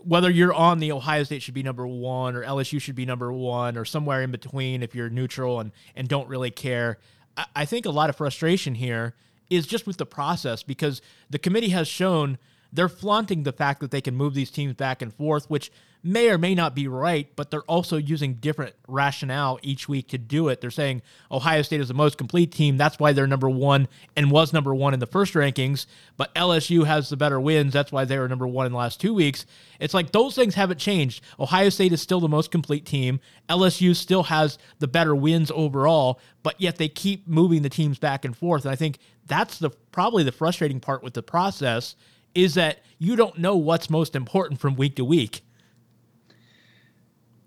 Whether 0.04 0.30
you're 0.30 0.54
on 0.54 0.80
the 0.80 0.92
ohio 0.92 1.24
state 1.24 1.42
should 1.42 1.54
be 1.54 1.64
number 1.64 1.86
one 1.86 2.36
or 2.36 2.44
lsu 2.44 2.82
should 2.82 2.96
be 2.96 3.06
number 3.06 3.32
one 3.32 3.78
or 3.78 3.86
somewhere 3.86 4.24
in 4.24 4.32
between 4.32 4.82
if 4.82 4.96
you're 4.96 5.10
neutral 5.10 5.60
and, 5.60 5.72
and 5.96 6.08
don't 6.08 6.28
really 6.28 6.52
care 6.52 6.98
I, 7.38 7.46
I 7.58 7.66
think 7.66 7.86
a 7.86 7.92
lot 7.92 8.10
of 8.10 8.16
frustration 8.16 8.76
here 8.76 9.14
is 9.50 9.68
just 9.68 9.86
with 9.86 9.98
the 9.98 10.06
process 10.06 10.64
because 10.64 11.02
the 11.30 11.40
committee 11.40 11.70
has 11.70 11.88
shown 11.88 12.38
they're 12.72 12.90
flaunting 12.90 13.44
the 13.44 13.52
fact 13.52 13.80
that 13.82 13.92
they 13.92 14.02
can 14.02 14.16
move 14.16 14.34
these 14.34 14.52
teams 14.52 14.74
back 14.74 15.02
and 15.02 15.14
forth 15.14 15.50
which 15.50 15.72
may 16.02 16.30
or 16.30 16.38
may 16.38 16.56
not 16.56 16.76
be 16.76 16.88
right, 16.88 17.28
but 17.36 17.52
they're 17.52 17.62
also 17.64 17.98
using 17.98 18.36
different 18.36 18.74
rationale 18.88 19.60
each 19.62 19.90
week 19.90 20.08
to 20.10 20.18
do 20.18 20.48
it. 20.48 20.62
They're 20.62 20.72
saying 20.72 21.02
Ohio 21.30 21.62
State 21.62 21.82
is 21.82 21.90
the 21.90 21.94
most 21.94 22.18
complete 22.18 22.52
team. 22.52 22.78
That's 22.78 23.00
why 23.00 23.12
they're 23.12 23.28
number 23.28 23.50
one 23.50 23.88
and 24.16 24.32
was 24.32 24.54
number 24.54 24.74
one 24.74 24.94
in 24.94 25.00
the 25.00 25.06
first 25.06 25.34
rankings. 25.34 25.86
But 26.16 26.34
LSU 26.36 26.86
has 26.86 27.10
the 27.10 27.18
better 27.18 27.40
wins. 27.40 27.74
That's 27.74 27.92
why 27.92 28.06
they 28.06 28.18
were 28.18 28.30
number 28.30 28.48
one 28.48 28.66
in 28.66 28.72
the 28.72 28.78
last 28.78 29.02
two 29.02 29.14
weeks. 29.14 29.46
It's 29.80 29.94
like 29.94 30.12
those 30.12 30.36
things 30.36 30.56
haven't 30.56 30.80
changed. 30.80 31.24
Ohio 31.40 31.70
State 31.70 31.92
is 31.92 32.02
still 32.02 32.22
the 32.22 32.30
most 32.30 32.50
complete 32.52 32.86
team. 32.86 33.20
LSU 33.50 33.96
still 33.96 34.24
has 34.24 34.58
the 34.80 34.88
better 34.88 35.16
wins 35.16 35.52
overall, 35.54 36.20
but 36.44 36.60
yet 36.62 36.78
they 36.78 36.88
keep 36.88 37.28
moving 37.28 37.62
the 37.62 37.70
teams 37.70 38.00
back 38.00 38.24
and 38.24 38.38
forth. 38.38 38.64
And 38.64 38.72
I 38.72 38.76
think 38.76 39.00
that's 39.26 39.60
the 39.60 39.70
probably 39.92 40.24
the 40.24 40.32
frustrating 40.32 40.80
part 40.80 41.04
with 41.04 41.14
the 41.14 41.24
process 41.24 41.96
is 42.36 42.54
that 42.54 42.80
you 43.00 43.16
don't 43.16 43.38
know 43.40 43.56
what's 43.58 43.90
most 43.90 44.16
important 44.16 44.60
from 44.60 44.76
week 44.76 44.96
to 44.96 45.04
week 45.04 45.42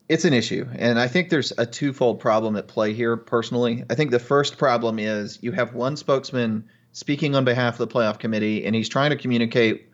it's 0.09 0.25
an 0.25 0.33
issue. 0.33 0.67
And 0.77 0.99
I 0.99 1.09
think 1.09 1.31
there's 1.31 1.53
a 1.59 1.67
twofold 1.67 2.21
problem 2.21 2.57
at 2.57 2.69
play 2.69 2.93
here, 2.93 3.17
personally. 3.17 3.85
I 3.89 3.95
think 3.95 4.11
the 4.11 4.19
first 4.19 4.59
problem 4.59 4.99
is 4.99 5.39
you 5.43 5.53
have 5.53 5.75
one 5.75 5.97
spokesman 5.97 6.65
speaking 6.93 7.35
on 7.35 7.45
behalf 7.45 7.81
of 7.81 7.89
the 7.89 7.95
playoff 7.95 8.19
committee, 8.19 8.65
and 8.65 8.75
he's 8.75 8.89
trying 8.89 9.11
to 9.11 9.17
communicate 9.17 9.89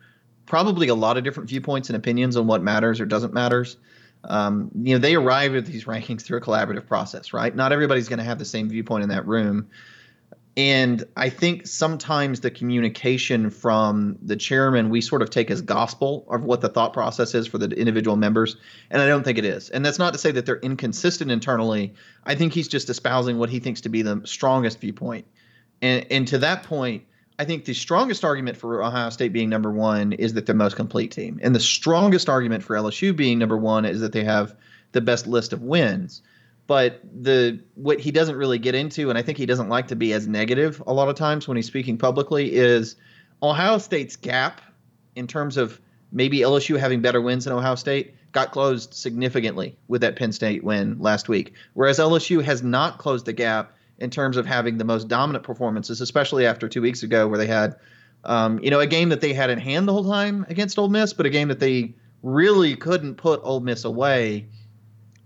probably 0.45 0.87
a 0.87 0.95
lot 0.95 1.17
of 1.17 1.23
different 1.23 1.49
viewpoints 1.49 1.89
and 1.89 1.95
opinions 1.95 2.35
on 2.35 2.47
what 2.47 2.61
matters 2.61 2.99
or 2.99 3.05
doesn't 3.05 3.33
matters. 3.33 3.77
Um, 4.25 4.69
you 4.81 4.93
know, 4.93 4.99
they 4.99 5.15
arrive 5.15 5.55
at 5.55 5.65
these 5.65 5.85
rankings 5.85 6.23
through 6.23 6.39
a 6.39 6.41
collaborative 6.41 6.87
process, 6.87 7.31
right? 7.31 7.55
Not 7.55 7.71
everybody's 7.71 8.09
going 8.09 8.19
to 8.19 8.25
have 8.25 8.39
the 8.39 8.45
same 8.45 8.67
viewpoint 8.67 9.03
in 9.03 9.09
that 9.09 9.25
room. 9.25 9.69
And 10.59 11.05
I 11.15 11.29
think 11.29 11.67
sometimes 11.67 12.41
the 12.41 12.51
communication 12.51 13.49
from 13.49 14.17
the 14.21 14.35
chairman 14.35 14.89
we 14.89 14.99
sort 14.99 15.21
of 15.21 15.29
take 15.29 15.49
as 15.49 15.61
gospel 15.61 16.25
of 16.29 16.43
what 16.43 16.59
the 16.59 16.67
thought 16.67 16.91
process 16.91 17.33
is 17.33 17.47
for 17.47 17.57
the 17.57 17.69
individual 17.69 18.17
members. 18.17 18.57
And 18.91 19.01
I 19.01 19.07
don't 19.07 19.23
think 19.23 19.37
it 19.37 19.45
is. 19.45 19.69
And 19.69 19.85
that's 19.85 19.99
not 19.99 20.11
to 20.11 20.19
say 20.19 20.31
that 20.31 20.45
they're 20.45 20.59
inconsistent 20.59 21.31
internally. 21.31 21.93
I 22.25 22.35
think 22.35 22.51
he's 22.51 22.67
just 22.67 22.89
espousing 22.89 23.37
what 23.37 23.49
he 23.49 23.59
thinks 23.61 23.79
to 23.79 23.89
be 23.89 24.01
the 24.01 24.21
strongest 24.25 24.81
viewpoint. 24.81 25.27
And, 25.81 26.05
and 26.11 26.27
to 26.27 26.37
that 26.39 26.63
point, 26.63 27.05
I 27.39 27.45
think 27.45 27.63
the 27.63 27.73
strongest 27.73 28.25
argument 28.25 28.57
for 28.57 28.83
Ohio 28.83 29.11
State 29.11 29.31
being 29.31 29.47
number 29.47 29.71
one 29.71 30.11
is 30.11 30.33
that 30.33 30.45
they're 30.45 30.53
the 30.55 30.57
most 30.57 30.75
complete 30.75 31.11
team. 31.11 31.39
And 31.41 31.55
the 31.55 31.61
strongest 31.61 32.27
argument 32.27 32.65
for 32.65 32.75
LSU 32.75 33.15
being 33.15 33.39
number 33.39 33.57
one 33.57 33.85
is 33.85 34.01
that 34.01 34.11
they 34.11 34.25
have 34.25 34.57
the 34.91 34.99
best 34.99 35.25
list 35.25 35.53
of 35.53 35.61
wins. 35.61 36.21
But 36.69 37.01
the 37.03 37.59
what 37.73 37.99
he 37.99 38.11
doesn't 38.11 38.35
really 38.35 38.59
get 38.59 38.75
into, 38.75 39.09
and 39.09 39.17
I 39.17 39.23
think 39.23 39.39
he 39.39 39.47
doesn't 39.47 39.69
like 39.69 39.87
to 39.87 39.95
be 39.95 40.13
as 40.13 40.27
negative 40.27 40.83
a 40.85 40.93
lot 40.93 41.09
of 41.09 41.15
times 41.15 41.47
when 41.47 41.57
he's 41.57 41.65
speaking 41.65 41.97
publicly, 41.97 42.53
is 42.53 42.95
Ohio 43.41 43.79
State's 43.79 44.15
gap 44.15 44.61
in 45.15 45.25
terms 45.25 45.57
of 45.57 45.81
maybe 46.11 46.41
LSU 46.41 46.77
having 46.77 47.01
better 47.01 47.21
wins 47.21 47.45
than 47.45 47.53
Ohio 47.53 47.73
State 47.73 48.13
got 48.33 48.51
closed 48.51 48.93
significantly 48.93 49.79
with 49.87 50.01
that 50.01 50.15
Penn 50.15 50.31
State 50.31 50.63
win 50.63 50.99
last 50.99 51.27
week. 51.27 51.53
Whereas 51.73 51.97
LSU 51.97 52.43
has 52.43 52.61
not 52.61 52.99
closed 52.99 53.25
the 53.25 53.33
gap 53.33 53.73
in 53.97 54.11
terms 54.11 54.37
of 54.37 54.45
having 54.45 54.77
the 54.77 54.85
most 54.85 55.07
dominant 55.07 55.43
performances, 55.43 56.01
especially 56.01 56.45
after 56.45 56.69
two 56.69 56.83
weeks 56.83 57.01
ago 57.01 57.27
where 57.27 57.39
they 57.39 57.47
had, 57.47 57.77
um, 58.25 58.59
you 58.59 58.69
know, 58.69 58.79
a 58.79 58.85
game 58.85 59.09
that 59.09 59.21
they 59.21 59.33
had 59.33 59.49
in 59.49 59.57
hand 59.57 59.87
the 59.87 59.93
whole 59.93 60.05
time 60.05 60.45
against 60.49 60.77
Ole 60.77 60.87
Miss, 60.87 61.13
but 61.13 61.25
a 61.25 61.31
game 61.31 61.47
that 61.47 61.59
they 61.59 61.95
really 62.21 62.75
couldn't 62.75 63.15
put 63.15 63.41
Ole 63.41 63.59
Miss 63.59 63.85
away. 63.85 64.49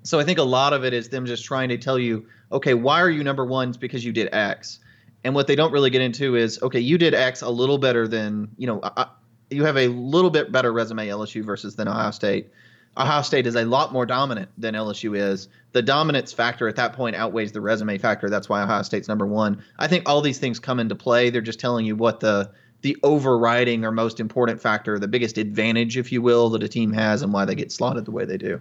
So 0.03 0.19
I 0.19 0.23
think 0.23 0.37
a 0.37 0.43
lot 0.43 0.73
of 0.73 0.83
it 0.83 0.93
is 0.93 1.09
them 1.09 1.25
just 1.25 1.45
trying 1.45 1.69
to 1.69 1.77
tell 1.77 1.97
you, 1.97 2.27
okay, 2.51 2.73
why 2.73 3.01
are 3.01 3.09
you 3.09 3.23
number 3.23 3.45
one? 3.45 3.69
It's 3.69 3.77
because 3.77 4.03
you 4.03 4.11
did 4.11 4.29
X. 4.33 4.79
And 5.23 5.33
what 5.33 5.47
they 5.47 5.55
don't 5.55 5.71
really 5.71 5.89
get 5.89 6.01
into 6.01 6.35
is, 6.35 6.61
okay, 6.61 6.79
you 6.79 6.97
did 6.97 7.13
X 7.13 7.41
a 7.41 7.49
little 7.49 7.77
better 7.77 8.07
than, 8.07 8.49
you 8.57 8.67
know, 8.67 8.81
I, 8.83 9.07
you 9.49 9.63
have 9.63 9.77
a 9.77 9.87
little 9.87 10.29
bit 10.29 10.51
better 10.51 10.73
resume 10.73 11.07
LSU 11.07 11.43
versus 11.43 11.75
than 11.75 11.87
Ohio 11.87 12.11
State. 12.11 12.51
Ohio 12.97 13.21
State 13.21 13.47
is 13.47 13.55
a 13.55 13.63
lot 13.63 13.93
more 13.93 14.05
dominant 14.05 14.49
than 14.57 14.75
LSU 14.75 15.17
is. 15.17 15.47
The 15.71 15.81
dominance 15.81 16.33
factor 16.33 16.67
at 16.67 16.75
that 16.75 16.93
point 16.93 17.15
outweighs 17.15 17.51
the 17.51 17.61
resume 17.61 17.97
factor. 17.97 18.29
That's 18.29 18.49
why 18.49 18.61
Ohio 18.61 18.83
State's 18.83 19.07
number 19.07 19.25
one. 19.25 19.63
I 19.79 19.87
think 19.87 20.07
all 20.07 20.21
these 20.21 20.37
things 20.37 20.59
come 20.59 20.79
into 20.79 20.95
play. 20.95 21.29
They're 21.29 21.41
just 21.41 21.59
telling 21.59 21.85
you 21.85 21.95
what 21.95 22.19
the 22.19 22.51
the 22.81 22.97
overriding 23.01 23.85
or 23.85 23.91
most 23.91 24.19
important 24.19 24.61
factor, 24.61 24.99
the 24.99 25.07
biggest 25.07 25.37
advantage, 25.37 25.97
if 25.97 26.11
you 26.11 26.21
will, 26.21 26.49
that 26.49 26.63
a 26.63 26.67
team 26.67 26.91
has 26.91 27.21
and 27.21 27.31
why 27.31 27.45
they 27.45 27.55
get 27.55 27.71
slotted 27.71 28.03
the 28.03 28.11
way 28.11 28.25
they 28.25 28.37
do. 28.37 28.59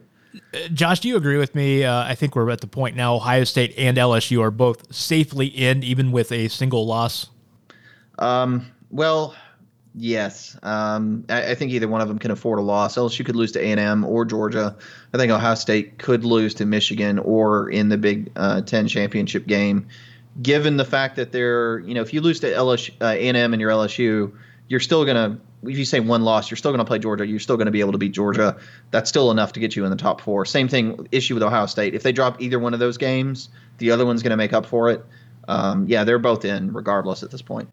Josh, 0.72 1.00
do 1.00 1.08
you 1.08 1.16
agree 1.16 1.36
with 1.36 1.54
me? 1.54 1.84
Uh, 1.84 2.04
I 2.04 2.14
think 2.14 2.34
we're 2.34 2.50
at 2.50 2.60
the 2.60 2.66
point 2.66 2.96
now. 2.96 3.14
Ohio 3.14 3.44
State 3.44 3.74
and 3.76 3.96
LSU 3.96 4.40
are 4.40 4.50
both 4.50 4.94
safely 4.94 5.46
in, 5.46 5.82
even 5.82 6.12
with 6.12 6.32
a 6.32 6.48
single 6.48 6.86
loss. 6.86 7.28
Um, 8.18 8.66
well, 8.90 9.34
Yes, 9.94 10.56
um, 10.62 11.24
I, 11.28 11.50
I, 11.50 11.54
think 11.54 11.70
either 11.72 11.86
one 11.86 12.00
of 12.00 12.08
them 12.08 12.18
can 12.18 12.30
afford 12.30 12.58
a 12.58 12.62
loss. 12.62 12.96
LSU 12.96 13.26
could 13.26 13.36
lose 13.36 13.52
to 13.52 13.60
A 13.60 13.72
and 13.72 13.78
M 13.78 14.04
or 14.04 14.24
Georgia. 14.24 14.74
I 15.12 15.18
think 15.18 15.30
Ohio 15.30 15.54
State 15.54 15.98
could 15.98 16.24
lose 16.24 16.54
to 16.54 16.64
Michigan 16.64 17.18
or 17.18 17.68
in 17.68 17.90
the 17.90 17.98
Big 17.98 18.32
uh, 18.36 18.62
Ten 18.62 18.88
championship 18.88 19.46
game. 19.46 19.86
Given 20.40 20.78
the 20.78 20.86
fact 20.86 21.16
that 21.16 21.30
they're, 21.30 21.80
you 21.80 21.92
know, 21.92 22.00
if 22.00 22.14
you 22.14 22.22
lose 22.22 22.40
to 22.40 22.50
LSU, 22.50 22.90
uh, 23.02 23.08
A 23.08 23.28
and 23.28 23.60
your 23.60 23.70
LSU, 23.70 24.32
you're 24.68 24.80
still 24.80 25.04
gonna. 25.04 25.38
If 25.62 25.78
you 25.78 25.84
say 25.84 26.00
one 26.00 26.22
loss, 26.22 26.50
you're 26.50 26.56
still 26.56 26.72
gonna 26.72 26.84
play 26.84 26.98
Georgia. 26.98 27.26
You're 27.26 27.38
still 27.38 27.56
gonna 27.56 27.70
be 27.70 27.80
able 27.80 27.92
to 27.92 27.98
beat 27.98 28.12
Georgia. 28.12 28.56
That's 28.90 29.08
still 29.08 29.30
enough 29.30 29.52
to 29.54 29.60
get 29.60 29.76
you 29.76 29.84
in 29.84 29.90
the 29.90 29.96
top 29.96 30.20
four. 30.20 30.44
Same 30.44 30.68
thing 30.68 31.06
issue 31.12 31.34
with 31.34 31.42
Ohio 31.42 31.66
State. 31.66 31.94
If 31.94 32.02
they 32.02 32.12
drop 32.12 32.40
either 32.40 32.58
one 32.58 32.74
of 32.74 32.80
those 32.80 32.98
games, 32.98 33.48
the 33.78 33.90
other 33.90 34.04
one's 34.06 34.22
gonna 34.22 34.36
make 34.36 34.52
up 34.52 34.66
for 34.66 34.90
it. 34.90 35.04
Um, 35.48 35.86
yeah, 35.88 36.04
they're 36.04 36.18
both 36.18 36.44
in 36.44 36.72
regardless 36.72 37.22
at 37.22 37.30
this 37.30 37.42
point. 37.42 37.68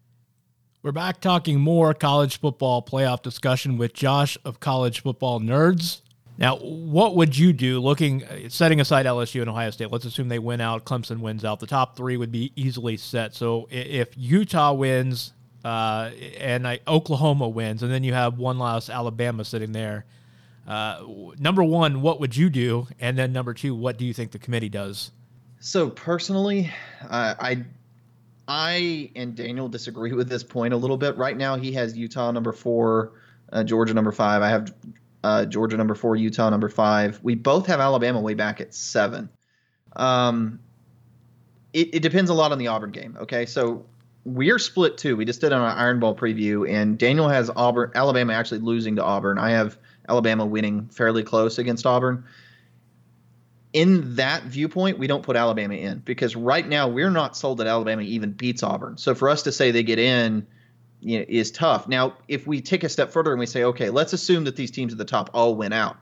We're 0.82 0.92
back 0.92 1.20
talking 1.20 1.60
more 1.60 1.92
college 1.92 2.40
football 2.40 2.82
playoff 2.82 3.22
discussion 3.22 3.76
with 3.76 3.92
Josh 3.92 4.38
of 4.44 4.60
College 4.60 5.02
Football 5.02 5.40
Nerds. 5.40 6.00
Now, 6.38 6.56
what 6.56 7.16
would 7.16 7.36
you 7.36 7.52
do 7.52 7.80
looking, 7.80 8.24
setting 8.48 8.80
aside 8.80 9.04
LSU 9.04 9.42
and 9.42 9.50
Ohio 9.50 9.68
State? 9.70 9.92
Let's 9.92 10.06
assume 10.06 10.28
they 10.28 10.38
win 10.38 10.62
out, 10.62 10.86
Clemson 10.86 11.20
wins 11.20 11.44
out. 11.44 11.60
The 11.60 11.66
top 11.66 11.98
three 11.98 12.16
would 12.16 12.32
be 12.32 12.50
easily 12.56 12.96
set. 12.96 13.34
So 13.34 13.68
if 13.70 14.08
Utah 14.16 14.72
wins 14.72 15.34
uh, 15.64 16.10
and 16.38 16.66
I, 16.66 16.80
Oklahoma 16.86 17.48
wins, 17.48 17.82
and 17.82 17.92
then 17.92 18.04
you 18.04 18.12
have 18.14 18.38
one 18.38 18.58
loss 18.58 18.88
Alabama 18.88 19.44
sitting 19.44 19.72
there, 19.72 20.04
uh, 20.66 21.02
number 21.38 21.64
one, 21.64 22.00
what 22.00 22.20
would 22.20 22.36
you 22.36 22.48
do? 22.48 22.86
And 23.00 23.18
then 23.18 23.32
number 23.32 23.54
two, 23.54 23.74
what 23.74 23.98
do 23.98 24.04
you 24.04 24.14
think 24.14 24.30
the 24.30 24.38
committee 24.38 24.68
does? 24.68 25.10
So 25.58 25.90
personally, 25.90 26.72
uh, 27.02 27.34
I 27.38 27.64
I 28.48 29.10
and 29.14 29.34
Daniel 29.34 29.68
disagree 29.68 30.12
with 30.12 30.28
this 30.28 30.42
point 30.42 30.72
a 30.72 30.76
little 30.76 30.96
bit. 30.96 31.16
Right 31.16 31.36
now, 31.36 31.56
he 31.56 31.72
has 31.72 31.96
Utah 31.96 32.30
number 32.30 32.52
four, 32.52 33.12
uh, 33.52 33.62
Georgia 33.64 33.94
number 33.94 34.12
five. 34.12 34.42
I 34.42 34.48
have 34.48 34.74
uh, 35.22 35.44
Georgia 35.44 35.76
number 35.76 35.94
four, 35.94 36.16
Utah 36.16 36.48
number 36.50 36.68
five. 36.68 37.20
We 37.22 37.34
both 37.34 37.66
have 37.66 37.80
Alabama 37.80 38.20
way 38.20 38.34
back 38.34 38.60
at 38.60 38.74
seven. 38.74 39.28
Um, 39.96 40.60
it, 41.72 41.94
it 41.96 42.00
depends 42.00 42.30
a 42.30 42.34
lot 42.34 42.52
on 42.52 42.58
the 42.58 42.68
Auburn 42.68 42.90
game. 42.90 43.18
Okay, 43.20 43.44
so 43.46 43.86
we're 44.24 44.58
split 44.58 44.98
too. 44.98 45.16
We 45.16 45.24
just 45.24 45.40
did 45.40 45.52
an 45.52 45.60
Iron 45.60 46.00
Bowl 46.00 46.14
preview, 46.14 46.68
and 46.68 46.98
Daniel 46.98 47.28
has 47.28 47.50
Auburn, 47.54 47.92
Alabama 47.94 48.32
actually 48.34 48.60
losing 48.60 48.96
to 48.96 49.04
Auburn. 49.04 49.38
I 49.38 49.50
have 49.50 49.78
Alabama 50.08 50.44
winning 50.46 50.88
fairly 50.88 51.22
close 51.22 51.58
against 51.58 51.86
Auburn 51.86 52.24
in 53.72 54.16
that 54.16 54.42
viewpoint, 54.44 54.98
we 54.98 55.06
don't 55.06 55.22
put 55.22 55.36
Alabama 55.36 55.74
in 55.74 55.98
because 55.98 56.34
right 56.34 56.66
now 56.66 56.88
we're 56.88 57.10
not 57.10 57.36
sold 57.36 57.58
that 57.58 57.66
Alabama 57.66 58.02
even 58.02 58.32
beats 58.32 58.62
Auburn. 58.62 58.98
So 58.98 59.14
for 59.14 59.28
us 59.28 59.42
to 59.42 59.52
say 59.52 59.70
they 59.70 59.82
get 59.82 59.98
in 59.98 60.46
you 61.00 61.20
know, 61.20 61.24
is 61.28 61.50
tough. 61.50 61.86
Now, 61.86 62.14
if 62.28 62.46
we 62.46 62.60
take 62.60 62.84
a 62.84 62.88
step 62.88 63.12
further 63.12 63.30
and 63.30 63.38
we 63.38 63.46
say, 63.46 63.64
okay, 63.64 63.90
let's 63.90 64.12
assume 64.12 64.44
that 64.44 64.56
these 64.56 64.70
teams 64.70 64.92
at 64.92 64.98
the 64.98 65.04
top 65.04 65.30
all 65.34 65.54
win 65.54 65.72
out, 65.72 65.96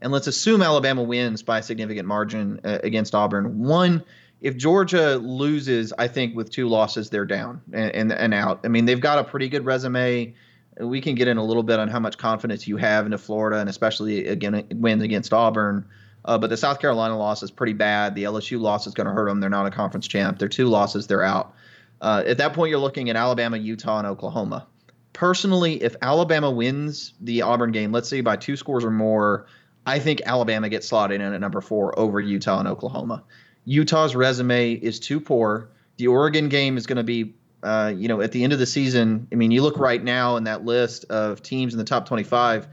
and 0.00 0.12
let's 0.12 0.26
assume 0.26 0.60
Alabama 0.60 1.02
wins 1.02 1.42
by 1.42 1.60
a 1.60 1.62
significant 1.62 2.06
margin 2.06 2.60
uh, 2.64 2.78
against 2.82 3.14
Auburn. 3.14 3.60
One, 3.60 4.04
if 4.44 4.58
Georgia 4.58 5.16
loses, 5.16 5.94
I 5.96 6.06
think 6.06 6.36
with 6.36 6.50
two 6.50 6.68
losses 6.68 7.08
they're 7.08 7.24
down 7.24 7.62
and, 7.72 7.90
and, 7.92 8.12
and 8.12 8.34
out. 8.34 8.60
I 8.62 8.68
mean, 8.68 8.84
they've 8.84 9.00
got 9.00 9.18
a 9.18 9.24
pretty 9.24 9.48
good 9.48 9.64
resume. 9.64 10.34
We 10.78 11.00
can 11.00 11.14
get 11.14 11.28
in 11.28 11.38
a 11.38 11.44
little 11.44 11.62
bit 11.62 11.80
on 11.80 11.88
how 11.88 11.98
much 11.98 12.18
confidence 12.18 12.68
you 12.68 12.76
have 12.76 13.06
into 13.06 13.16
Florida 13.16 13.58
and 13.58 13.70
especially 13.70 14.26
again 14.26 14.66
wins 14.70 15.02
against 15.02 15.32
Auburn. 15.32 15.86
Uh, 16.26 16.36
but 16.36 16.50
the 16.50 16.58
South 16.58 16.78
Carolina 16.78 17.16
loss 17.16 17.42
is 17.42 17.50
pretty 17.50 17.72
bad. 17.72 18.14
The 18.14 18.24
LSU 18.24 18.60
loss 18.60 18.86
is 18.86 18.92
going 18.92 19.06
to 19.06 19.14
hurt 19.14 19.30
them. 19.30 19.40
They're 19.40 19.48
not 19.48 19.64
a 19.64 19.70
conference 19.70 20.06
champ. 20.06 20.38
They're 20.38 20.48
two 20.48 20.66
losses. 20.66 21.06
They're 21.06 21.22
out. 21.22 21.54
Uh, 22.02 22.22
at 22.26 22.36
that 22.36 22.52
point, 22.52 22.68
you're 22.68 22.78
looking 22.78 23.08
at 23.08 23.16
Alabama, 23.16 23.56
Utah, 23.56 23.98
and 23.98 24.06
Oklahoma. 24.06 24.66
Personally, 25.14 25.82
if 25.82 25.96
Alabama 26.02 26.50
wins 26.50 27.14
the 27.18 27.40
Auburn 27.40 27.72
game, 27.72 27.92
let's 27.92 28.10
say 28.10 28.20
by 28.20 28.36
two 28.36 28.56
scores 28.56 28.84
or 28.84 28.90
more, 28.90 29.46
I 29.86 30.00
think 30.00 30.20
Alabama 30.26 30.68
gets 30.68 30.86
slotted 30.86 31.22
in 31.22 31.32
at 31.32 31.40
number 31.40 31.62
four 31.62 31.98
over 31.98 32.20
Utah 32.20 32.58
and 32.58 32.68
Oklahoma. 32.68 33.22
Utah's 33.64 34.14
resume 34.14 34.72
is 34.72 35.00
too 35.00 35.20
poor. 35.20 35.70
The 35.96 36.08
Oregon 36.08 36.48
game 36.48 36.76
is 36.76 36.86
going 36.86 36.96
to 36.96 37.04
be, 37.04 37.34
uh, 37.62 37.92
you 37.96 38.08
know, 38.08 38.20
at 38.20 38.32
the 38.32 38.44
end 38.44 38.52
of 38.52 38.58
the 38.58 38.66
season. 38.66 39.28
I 39.32 39.36
mean, 39.36 39.50
you 39.50 39.62
look 39.62 39.78
right 39.78 40.02
now 40.02 40.36
in 40.36 40.44
that 40.44 40.64
list 40.64 41.04
of 41.06 41.42
teams 41.42 41.72
in 41.72 41.78
the 41.78 41.84
top 41.84 42.06
25 42.06 42.68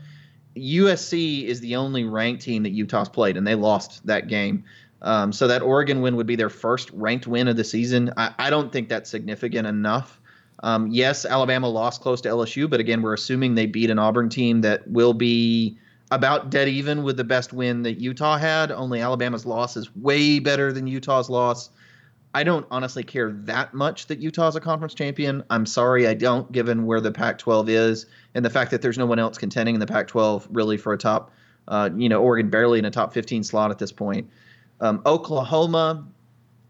USC 0.56 1.46
is 1.46 1.62
the 1.62 1.78
only 1.78 2.04
ranked 2.04 2.42
team 2.42 2.64
that 2.64 2.72
Utah's 2.72 3.10
played, 3.10 3.38
and 3.38 3.48
they 3.48 3.56
lost 3.56 4.06
that 4.08 4.28
game. 4.28 4.66
Um, 5.02 5.34
so 5.34 5.48
that 5.48 5.62
Oregon 5.62 6.02
win 6.02 6.16
would 6.16 6.28
be 6.28 6.36
their 6.36 6.50
first 6.50 6.92
ranked 6.92 7.26
win 7.26 7.48
of 7.48 7.56
the 7.56 7.64
season. 7.64 8.14
I, 8.18 8.34
I 8.38 8.50
don't 8.50 8.72
think 8.72 8.90
that's 8.90 9.10
significant 9.10 9.68
enough. 9.68 10.20
Um, 10.62 10.92
yes, 10.92 11.26
Alabama 11.26 11.68
lost 11.70 12.02
close 12.02 12.22
to 12.22 12.30
LSU, 12.30 12.70
but 12.70 12.80
again, 12.80 13.02
we're 13.02 13.16
assuming 13.16 13.56
they 13.56 13.66
beat 13.66 13.90
an 13.90 13.98
Auburn 13.98 14.30
team 14.30 14.62
that 14.62 14.88
will 14.88 15.14
be 15.14 15.80
about 16.12 16.50
dead 16.50 16.68
even 16.68 17.04
with 17.04 17.18
the 17.18 17.24
best 17.24 17.54
win 17.54 17.84
that 17.84 18.00
Utah 18.00 18.38
had. 18.38 18.72
Only 18.72 19.02
Alabama's 19.02 19.46
loss 19.46 19.78
is 19.78 19.96
way 19.96 20.40
better 20.40 20.74
than 20.74 20.86
Utah's 20.86 21.30
loss. 21.30 21.70
I 22.34 22.44
don't 22.44 22.66
honestly 22.72 23.04
care 23.04 23.32
that 23.32 23.74
much 23.74 24.08
that 24.08 24.20
Utah's 24.20 24.56
a 24.56 24.62
conference 24.62 24.94
champion. 24.94 25.44
I'm 25.50 25.66
sorry, 25.66 26.08
I 26.08 26.14
don't, 26.14 26.50
given 26.52 26.86
where 26.86 27.02
the 27.02 27.12
Pac-12 27.12 27.70
is 27.70 28.06
and 28.36 28.46
the 28.46 28.50
fact 28.50 28.72
that 28.72 28.82
there's 28.82 28.98
no 28.98 29.06
one 29.06 29.20
else 29.20 29.38
contending 29.38 29.76
in 29.76 29.80
the 29.80 29.88
Pac-12 29.88 30.48
really 30.50 30.78
for 30.78 30.94
a 30.94 30.98
top, 30.98 31.32
uh, 31.68 31.90
you 31.96 32.08
know, 32.08 32.22
Oregon 32.22 32.50
barely 32.50 32.80
in 32.80 32.86
a 32.86 32.92
top 32.92 33.14
15 33.14 33.44
slot 33.44 33.72
at 33.72 33.80
this 33.80 33.92
point. 33.92 34.30
Um, 34.80 35.02
Oklahoma, 35.06 36.06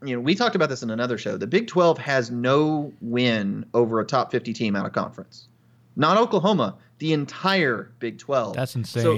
you 0.03 0.15
know, 0.15 0.21
we 0.21 0.33
talked 0.33 0.55
about 0.55 0.69
this 0.69 0.81
in 0.81 0.89
another 0.89 1.17
show. 1.17 1.37
The 1.37 1.47
Big 1.47 1.67
12 1.67 1.97
has 1.99 2.31
no 2.31 2.91
win 3.01 3.65
over 3.73 3.99
a 3.99 4.05
top 4.05 4.31
50 4.31 4.53
team 4.53 4.75
out 4.75 4.85
of 4.85 4.93
conference. 4.93 5.47
Not 5.95 6.17
Oklahoma, 6.17 6.75
the 7.01 7.13
entire 7.13 7.91
Big 7.97 8.19
12. 8.19 8.55
That's 8.55 8.75
insane. 8.75 9.03
So 9.03 9.17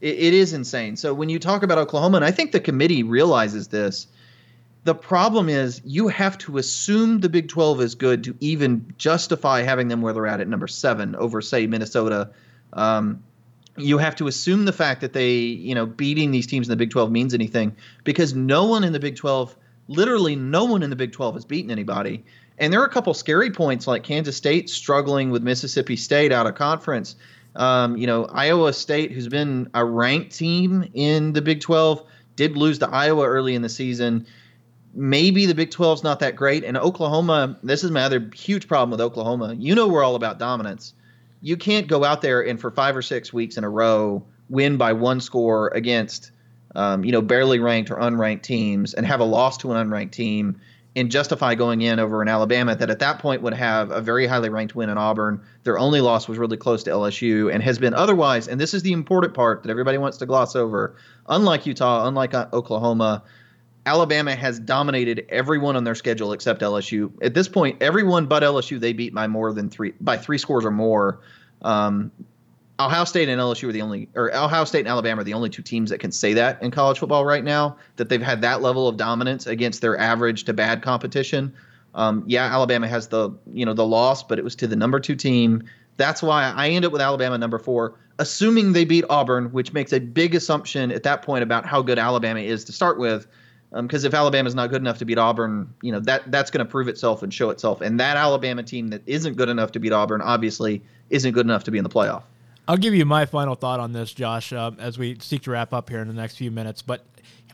it, 0.00 0.18
it 0.18 0.34
is 0.34 0.54
insane. 0.54 0.96
So 0.96 1.12
when 1.12 1.28
you 1.28 1.38
talk 1.38 1.62
about 1.62 1.76
Oklahoma, 1.76 2.16
and 2.16 2.24
I 2.24 2.30
think 2.30 2.52
the 2.52 2.60
committee 2.60 3.02
realizes 3.02 3.68
this 3.68 4.06
the 4.84 4.94
problem 4.94 5.50
is 5.50 5.82
you 5.84 6.08
have 6.08 6.38
to 6.38 6.56
assume 6.56 7.20
the 7.20 7.28
Big 7.28 7.48
12 7.48 7.82
is 7.82 7.94
good 7.94 8.24
to 8.24 8.34
even 8.40 8.94
justify 8.96 9.62
having 9.62 9.88
them 9.88 10.00
where 10.00 10.14
they're 10.14 10.26
at 10.26 10.40
at 10.40 10.48
number 10.48 10.66
seven 10.66 11.14
over, 11.16 11.42
say, 11.42 11.66
Minnesota. 11.66 12.30
Um, 12.72 13.22
you 13.76 13.98
have 13.98 14.16
to 14.16 14.26
assume 14.26 14.64
the 14.64 14.72
fact 14.72 15.02
that 15.02 15.12
they, 15.12 15.32
you 15.32 15.74
know, 15.74 15.84
beating 15.84 16.30
these 16.30 16.46
teams 16.46 16.68
in 16.68 16.70
the 16.70 16.76
Big 16.76 16.90
12 16.90 17.10
means 17.10 17.34
anything 17.34 17.76
because 18.04 18.34
no 18.34 18.64
one 18.64 18.82
in 18.82 18.92
the 18.94 19.00
Big 19.00 19.16
12, 19.16 19.54
literally 19.88 20.36
no 20.36 20.64
one 20.64 20.82
in 20.82 20.88
the 20.88 20.96
Big 20.96 21.12
12 21.12 21.34
has 21.34 21.44
beaten 21.44 21.70
anybody. 21.70 22.24
And 22.58 22.72
there 22.72 22.80
are 22.80 22.86
a 22.86 22.90
couple 22.90 23.12
scary 23.14 23.50
points 23.50 23.86
like 23.86 24.04
Kansas 24.04 24.36
State 24.36 24.70
struggling 24.70 25.30
with 25.30 25.42
Mississippi 25.42 25.96
State 25.96 26.32
out 26.32 26.46
of 26.46 26.54
conference. 26.54 27.16
Um, 27.56 27.96
you 27.96 28.06
know, 28.06 28.26
Iowa 28.26 28.72
State, 28.72 29.12
who's 29.12 29.28
been 29.28 29.68
a 29.74 29.84
ranked 29.84 30.36
team 30.36 30.88
in 30.94 31.32
the 31.32 31.42
Big 31.42 31.60
12, 31.60 32.04
did 32.36 32.56
lose 32.56 32.78
to 32.80 32.88
Iowa 32.88 33.26
early 33.26 33.54
in 33.54 33.62
the 33.62 33.68
season. 33.68 34.26
Maybe 34.92 35.46
the 35.46 35.54
Big 35.54 35.70
12's 35.70 36.04
not 36.04 36.20
that 36.20 36.36
great. 36.36 36.64
And 36.64 36.76
Oklahoma, 36.76 37.58
this 37.62 37.82
is 37.82 37.90
my 37.90 38.02
other 38.02 38.30
huge 38.34 38.68
problem 38.68 38.90
with 38.90 39.00
Oklahoma. 39.00 39.54
You 39.54 39.74
know, 39.74 39.88
we're 39.88 40.04
all 40.04 40.14
about 40.14 40.38
dominance 40.38 40.94
you 41.44 41.58
can't 41.58 41.88
go 41.88 42.04
out 42.04 42.22
there 42.22 42.40
and 42.40 42.58
for 42.58 42.70
five 42.70 42.96
or 42.96 43.02
six 43.02 43.30
weeks 43.30 43.58
in 43.58 43.64
a 43.64 43.68
row 43.68 44.24
win 44.48 44.78
by 44.78 44.94
one 44.94 45.20
score 45.20 45.68
against 45.68 46.30
um, 46.74 47.04
you 47.04 47.12
know 47.12 47.20
barely 47.20 47.58
ranked 47.58 47.90
or 47.90 47.96
unranked 47.96 48.42
teams 48.42 48.94
and 48.94 49.06
have 49.06 49.20
a 49.20 49.24
loss 49.24 49.58
to 49.58 49.70
an 49.70 49.86
unranked 49.86 50.12
team 50.12 50.58
and 50.96 51.10
justify 51.10 51.54
going 51.54 51.82
in 51.82 51.98
over 51.98 52.22
an 52.22 52.28
Alabama 52.28 52.76
that 52.76 52.88
at 52.88 53.00
that 53.00 53.18
point 53.18 53.42
would 53.42 53.54
have 53.54 53.90
a 53.90 54.00
very 54.00 54.26
highly 54.26 54.48
ranked 54.48 54.76
win 54.76 54.88
in 54.88 54.96
Auburn. 54.96 55.40
Their 55.64 55.78
only 55.78 56.00
loss 56.00 56.28
was 56.28 56.38
really 56.38 56.56
close 56.56 56.84
to 56.84 56.90
LSU 56.90 57.52
and 57.52 57.62
has 57.62 57.78
been 57.78 57.94
otherwise. 57.94 58.46
And 58.46 58.60
this 58.60 58.74
is 58.74 58.82
the 58.82 58.92
important 58.92 59.34
part 59.34 59.62
that 59.62 59.70
everybody 59.70 59.98
wants 59.98 60.18
to 60.18 60.26
gloss 60.26 60.54
over. 60.54 60.94
Unlike 61.28 61.66
Utah, 61.66 62.06
unlike 62.06 62.34
uh, 62.34 62.46
Oklahoma, 62.52 63.24
Alabama 63.86 64.34
has 64.34 64.60
dominated 64.60 65.26
everyone 65.28 65.76
on 65.76 65.84
their 65.84 65.96
schedule 65.96 66.32
except 66.32 66.60
LSU. 66.60 67.10
At 67.22 67.34
this 67.34 67.48
point, 67.48 67.82
everyone 67.82 68.26
but 68.26 68.42
LSU 68.42 68.78
they 68.78 68.92
beat 68.92 69.12
by 69.12 69.26
more 69.26 69.52
than 69.52 69.68
three 69.68 69.94
by 70.00 70.16
three 70.16 70.38
scores 70.38 70.64
or 70.64 70.70
more. 70.70 71.20
Um, 71.62 72.12
Ohio 72.80 73.04
State 73.04 73.28
and 73.28 73.40
LSU 73.40 73.68
are 73.68 73.72
the 73.72 73.82
only, 73.82 74.08
or 74.14 74.34
Ohio 74.34 74.64
State 74.64 74.80
and 74.80 74.88
Alabama 74.88 75.20
are 75.20 75.24
the 75.24 75.34
only 75.34 75.48
two 75.48 75.62
teams 75.62 75.90
that 75.90 75.98
can 75.98 76.10
say 76.10 76.32
that 76.34 76.60
in 76.60 76.70
college 76.70 76.98
football 76.98 77.24
right 77.24 77.44
now. 77.44 77.76
That 77.96 78.08
they've 78.08 78.22
had 78.22 78.42
that 78.42 78.62
level 78.62 78.88
of 78.88 78.96
dominance 78.96 79.46
against 79.46 79.80
their 79.80 79.98
average 79.98 80.44
to 80.44 80.52
bad 80.52 80.82
competition. 80.82 81.54
Um, 81.94 82.24
yeah, 82.26 82.44
Alabama 82.46 82.88
has 82.88 83.08
the 83.08 83.30
you 83.52 83.64
know 83.64 83.74
the 83.74 83.86
loss, 83.86 84.22
but 84.22 84.38
it 84.38 84.44
was 84.44 84.56
to 84.56 84.66
the 84.66 84.76
number 84.76 84.98
two 84.98 85.14
team. 85.14 85.62
That's 85.96 86.22
why 86.22 86.52
I 86.56 86.70
end 86.70 86.84
up 86.84 86.90
with 86.90 87.00
Alabama 87.00 87.38
number 87.38 87.58
four, 87.60 87.94
assuming 88.18 88.72
they 88.72 88.84
beat 88.84 89.04
Auburn, 89.08 89.52
which 89.52 89.72
makes 89.72 89.92
a 89.92 90.00
big 90.00 90.34
assumption 90.34 90.90
at 90.90 91.04
that 91.04 91.22
point 91.22 91.44
about 91.44 91.64
how 91.64 91.80
good 91.82 92.00
Alabama 92.00 92.40
is 92.40 92.64
to 92.64 92.72
start 92.72 92.98
with 92.98 93.28
because 93.82 94.04
um, 94.04 94.08
if 94.08 94.14
Alabama's 94.14 94.54
not 94.54 94.70
good 94.70 94.80
enough 94.80 94.98
to 94.98 95.04
beat 95.04 95.18
Auburn, 95.18 95.72
you 95.82 95.92
know 95.92 96.00
that 96.00 96.30
that's 96.30 96.50
going 96.50 96.64
to 96.64 96.70
prove 96.70 96.88
itself 96.88 97.22
and 97.22 97.32
show 97.32 97.50
itself. 97.50 97.80
And 97.80 97.98
that 98.00 98.16
Alabama 98.16 98.62
team 98.62 98.88
that 98.88 99.02
isn't 99.06 99.36
good 99.36 99.48
enough 99.48 99.72
to 99.72 99.80
beat 99.80 99.92
Auburn 99.92 100.20
obviously 100.20 100.82
isn't 101.10 101.32
good 101.32 101.46
enough 101.46 101.64
to 101.64 101.70
be 101.70 101.78
in 101.78 101.84
the 101.84 101.90
playoff. 101.90 102.22
I'll 102.66 102.78
give 102.78 102.94
you 102.94 103.04
my 103.04 103.26
final 103.26 103.54
thought 103.54 103.80
on 103.80 103.92
this, 103.92 104.12
Josh, 104.12 104.52
uh, 104.52 104.70
as 104.78 104.98
we 104.98 105.18
seek 105.18 105.42
to 105.42 105.50
wrap 105.50 105.74
up 105.74 105.90
here 105.90 106.00
in 106.00 106.08
the 106.08 106.14
next 106.14 106.36
few 106.36 106.50
minutes. 106.50 106.80
But 106.80 107.04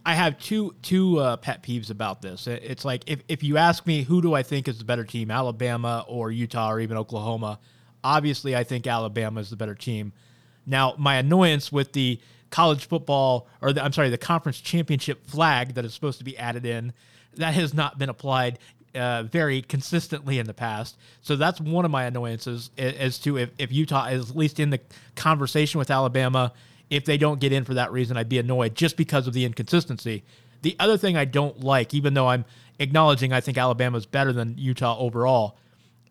I 0.06 0.14
have 0.14 0.38
two 0.38 0.74
two 0.82 1.18
uh, 1.18 1.36
pet 1.36 1.62
peeves 1.62 1.90
about 1.90 2.22
this. 2.22 2.46
It's 2.46 2.84
like 2.84 3.02
if 3.06 3.22
if 3.28 3.42
you 3.42 3.56
ask 3.56 3.86
me 3.86 4.02
who 4.02 4.22
do 4.22 4.34
I 4.34 4.42
think 4.42 4.68
is 4.68 4.78
the 4.78 4.84
better 4.84 5.04
team, 5.04 5.30
Alabama 5.30 6.04
or 6.08 6.30
Utah 6.30 6.70
or 6.70 6.80
even 6.80 6.96
Oklahoma, 6.96 7.58
obviously 8.04 8.56
I 8.56 8.64
think 8.64 8.86
Alabama 8.86 9.40
is 9.40 9.50
the 9.50 9.56
better 9.56 9.74
team. 9.74 10.12
Now 10.64 10.94
my 10.96 11.16
annoyance 11.16 11.72
with 11.72 11.92
the 11.92 12.20
college 12.50 12.86
football, 12.86 13.48
or 13.60 13.72
the, 13.72 13.84
I'm 13.84 13.92
sorry, 13.92 14.10
the 14.10 14.18
conference 14.18 14.60
championship 14.60 15.26
flag 15.26 15.74
that 15.74 15.84
is 15.84 15.94
supposed 15.94 16.18
to 16.18 16.24
be 16.24 16.36
added 16.36 16.66
in, 16.66 16.92
that 17.34 17.54
has 17.54 17.74
not 17.74 17.98
been 17.98 18.08
applied 18.08 18.58
uh, 18.94 19.24
very 19.24 19.62
consistently 19.62 20.38
in 20.38 20.46
the 20.46 20.54
past. 20.54 20.96
So 21.22 21.36
that's 21.36 21.60
one 21.60 21.84
of 21.84 21.90
my 21.90 22.04
annoyances 22.04 22.70
as 22.78 23.18
to 23.20 23.38
if, 23.38 23.50
if 23.58 23.72
Utah 23.72 24.06
is 24.06 24.30
at 24.30 24.36
least 24.36 24.60
in 24.60 24.70
the 24.70 24.80
conversation 25.14 25.78
with 25.78 25.90
Alabama. 25.90 26.52
If 26.88 27.04
they 27.04 27.18
don't 27.18 27.38
get 27.38 27.52
in 27.52 27.64
for 27.64 27.74
that 27.74 27.92
reason, 27.92 28.16
I'd 28.16 28.28
be 28.28 28.38
annoyed 28.38 28.74
just 28.74 28.96
because 28.96 29.28
of 29.28 29.32
the 29.32 29.44
inconsistency. 29.44 30.24
The 30.62 30.74
other 30.80 30.96
thing 30.96 31.16
I 31.16 31.24
don't 31.24 31.60
like, 31.60 31.94
even 31.94 32.14
though 32.14 32.28
I'm 32.28 32.44
acknowledging 32.80 33.32
I 33.32 33.40
think 33.40 33.58
Alabama's 33.58 34.06
better 34.06 34.32
than 34.32 34.56
Utah 34.58 34.98
overall, 34.98 35.56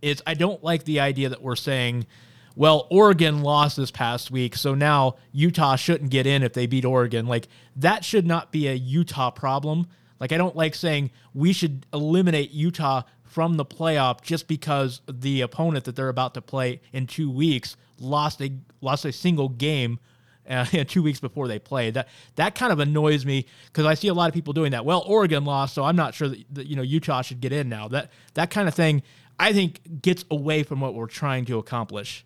is 0.02 0.24
I 0.26 0.36
don't 0.36 0.64
like 0.64 0.86
the 0.86 1.02
idea 1.02 1.30
that 1.30 1.42
we're 1.42 1.58
saying 1.58 2.06
well, 2.60 2.88
Oregon 2.90 3.42
lost 3.42 3.78
this 3.78 3.90
past 3.90 4.32
week, 4.32 4.54
so 4.54 4.76
now 4.76 5.16
Utah 5.32 5.78
shouldn't 5.78 6.10
get 6.10 6.28
in 6.28 6.44
if 6.44 6.52
they 6.52 6.66
beat 6.66 6.84
Oregon. 6.84 7.26
Like, 7.26 7.48
that 7.78 8.04
should 8.04 8.28
not 8.28 8.52
be 8.52 8.68
a 8.68 8.74
Utah 8.74 9.32
problem. 9.32 9.88
Like, 10.20 10.32
I 10.32 10.38
don't 10.38 10.56
like 10.56 10.76
saying 10.76 11.12
we 11.34 11.54
should 11.54 11.86
eliminate 11.94 12.52
Utah 12.52 13.04
from 13.24 13.56
the 13.56 13.66
playoff 13.66 14.22
just 14.22 14.48
because 14.48 15.02
the 15.08 15.42
opponent 15.42 15.86
that 15.86 15.96
they're 15.96 16.10
about 16.10 16.34
to 16.34 16.42
play 16.42 16.82
in 16.92 17.08
two 17.08 17.30
weeks 17.30 17.78
lost 18.00 18.42
a 18.42 18.52
lost 18.82 19.06
a 19.06 19.12
single 19.12 19.50
game 19.50 20.00
uh, 20.50 20.66
two 20.88 21.04
weeks 21.04 21.20
before 21.20 21.48
they 21.48 21.60
play. 21.60 21.92
That 21.92 22.08
that 22.36 22.56
kind 22.56 22.72
of 22.72 22.80
annoys 22.80 23.26
me 23.26 23.46
because 23.68 23.86
I 23.86 23.94
see 23.94 24.08
a 24.08 24.14
lot 24.14 24.28
of 24.28 24.34
people 24.34 24.54
doing 24.54 24.72
that. 24.72 24.84
Well, 24.84 25.04
Oregon 25.08 25.46
lost, 25.46 25.76
so 25.76 25.84
I'm 25.84 25.96
not 25.96 26.14
sure 26.16 26.28
that, 26.28 26.44
that 26.54 26.68
you 26.68 26.76
know 26.76 26.82
Utah 26.82 27.22
should 27.22 27.40
get 27.40 27.54
in 27.54 27.70
now. 27.70 27.88
That 27.88 28.12
that 28.34 28.50
kind 28.50 28.68
of 28.68 28.74
thing 28.74 29.04
I 29.40 29.54
think 29.54 30.02
gets 30.02 30.26
away 30.32 30.64
from 30.64 30.82
what 30.82 30.96
we're 30.96 31.08
trying 31.08 31.46
to 31.46 31.60
accomplish. 31.60 32.26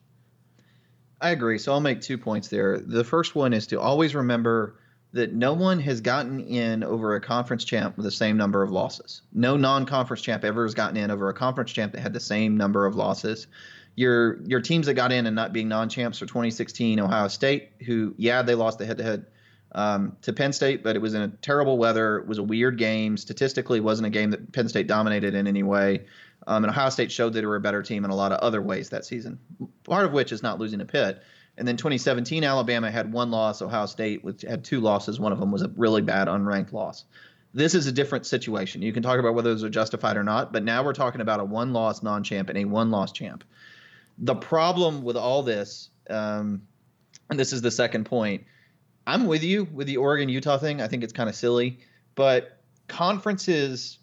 I 1.21 1.29
agree. 1.29 1.58
So 1.58 1.71
I'll 1.71 1.79
make 1.79 2.01
two 2.01 2.17
points 2.17 2.49
there. 2.49 2.79
The 2.79 3.03
first 3.03 3.36
one 3.36 3.53
is 3.53 3.67
to 3.67 3.79
always 3.79 4.13
remember 4.13 4.75
that 5.13 5.32
no 5.32 5.54
one 5.54 5.80
has 5.80 6.02
gotten 6.02 6.39
in 6.39 6.84
over 6.84 7.15
a 7.15 7.21
conference 7.21 7.63
champ 7.63 7.95
with 7.95 8.04
the 8.04 8.12
same 8.12 8.36
number 8.36 8.63
of 8.63 8.71
losses. 8.71 9.21
No 9.32 9.56
non-conference 9.56 10.21
champ 10.21 10.43
ever 10.43 10.63
has 10.63 10.73
gotten 10.73 10.97
in 10.97 11.12
over 11.12 11.30
a 11.30 11.34
conference 11.34 11.71
champ 11.71 11.93
that 11.93 12.02
had 12.02 12.13
the 12.13 12.19
same 12.19 12.58
number 12.58 12.86
of 12.86 12.95
losses. 12.95 13.47
Your 13.95 14.41
your 14.43 14.60
teams 14.60 14.88
that 14.88 14.95
got 14.95 15.12
in 15.12 15.28
and 15.28 15.36
not 15.36 15.54
being 15.54 15.67
non-champs 15.67 16.17
for 16.17 16.26
2016 16.26 16.99
Ohio 16.99 17.28
State, 17.28 17.69
who 17.86 18.15
yeah 18.17 18.41
they 18.41 18.56
lost 18.56 18.80
the 18.80 18.88
head-to-head 18.88 19.28
um, 19.73 20.17
to 20.23 20.34
Penn 20.34 20.52
State, 20.52 20.84
but 20.84 20.95
it 20.95 20.99
was 20.99 21.13
in 21.13 21.21
a 21.21 21.28
terrible 21.28 21.78
weather. 21.78 22.17
It 22.17 22.28
was 22.28 22.39
a 22.39 22.43
weird 22.43 22.80
game. 22.80 23.15
Statistically, 23.17 23.80
wasn't 23.80 24.08
a 24.08 24.10
game 24.10 24.32
that 24.32 24.52
Penn 24.52 24.67
State 24.67 24.88
dominated 24.88 25.36
in 25.36 25.45
any 25.45 25.62
way. 25.62 26.06
Um, 26.47 26.63
and 26.63 26.71
Ohio 26.71 26.89
State 26.89 27.12
showed 27.12 27.34
that 27.34 27.41
they 27.41 27.45
were 27.45 27.56
a 27.56 27.62
better 27.62 27.84
team 27.84 28.04
in 28.04 28.12
a 28.12 28.15
lot 28.15 28.32
of 28.32 28.39
other 28.39 28.62
ways 28.62 28.89
that 28.89 29.06
season, 29.06 29.39
part 29.84 30.06
of 30.06 30.12
which 30.12 30.32
is 30.32 30.41
not 30.41 30.60
losing 30.60 30.82
a 30.82 30.86
Pitt. 30.86 31.21
And 31.57 31.67
then 31.67 31.77
2017, 31.77 32.43
Alabama 32.43 32.89
had 32.89 33.11
one 33.11 33.29
loss. 33.29 33.61
Ohio 33.61 33.85
State 33.85 34.23
which 34.23 34.41
had 34.41 34.63
two 34.63 34.79
losses. 34.79 35.19
One 35.19 35.31
of 35.31 35.39
them 35.39 35.51
was 35.51 35.61
a 35.61 35.69
really 35.69 36.01
bad 36.01 36.27
unranked 36.27 36.73
loss. 36.73 37.05
This 37.53 37.75
is 37.75 37.85
a 37.85 37.91
different 37.91 38.25
situation. 38.25 38.81
You 38.81 38.91
can 38.91 39.03
talk 39.03 39.19
about 39.19 39.35
whether 39.35 39.51
those 39.51 39.63
are 39.63 39.69
justified 39.69 40.17
or 40.17 40.23
not, 40.23 40.51
but 40.51 40.63
now 40.63 40.83
we're 40.83 40.93
talking 40.93 41.21
about 41.21 41.39
a 41.39 41.43
one 41.43 41.71
loss 41.71 42.01
non 42.01 42.23
champ 42.23 42.49
and 42.49 42.57
a 42.57 42.65
one 42.65 42.89
loss 42.89 43.11
champ. 43.11 43.43
The 44.17 44.35
problem 44.35 45.03
with 45.03 45.15
all 45.15 45.43
this, 45.43 45.89
um, 46.09 46.63
and 47.29 47.39
this 47.39 47.53
is 47.53 47.61
the 47.61 47.71
second 47.71 48.05
point, 48.05 48.43
I'm 49.05 49.27
with 49.27 49.43
you 49.43 49.65
with 49.65 49.85
the 49.85 49.97
Oregon 49.97 50.29
Utah 50.29 50.57
thing. 50.57 50.81
I 50.81 50.87
think 50.87 51.03
it's 51.03 51.13
kind 51.13 51.29
of 51.29 51.35
silly, 51.35 51.79
but 52.15 52.57
conferences 52.87 53.99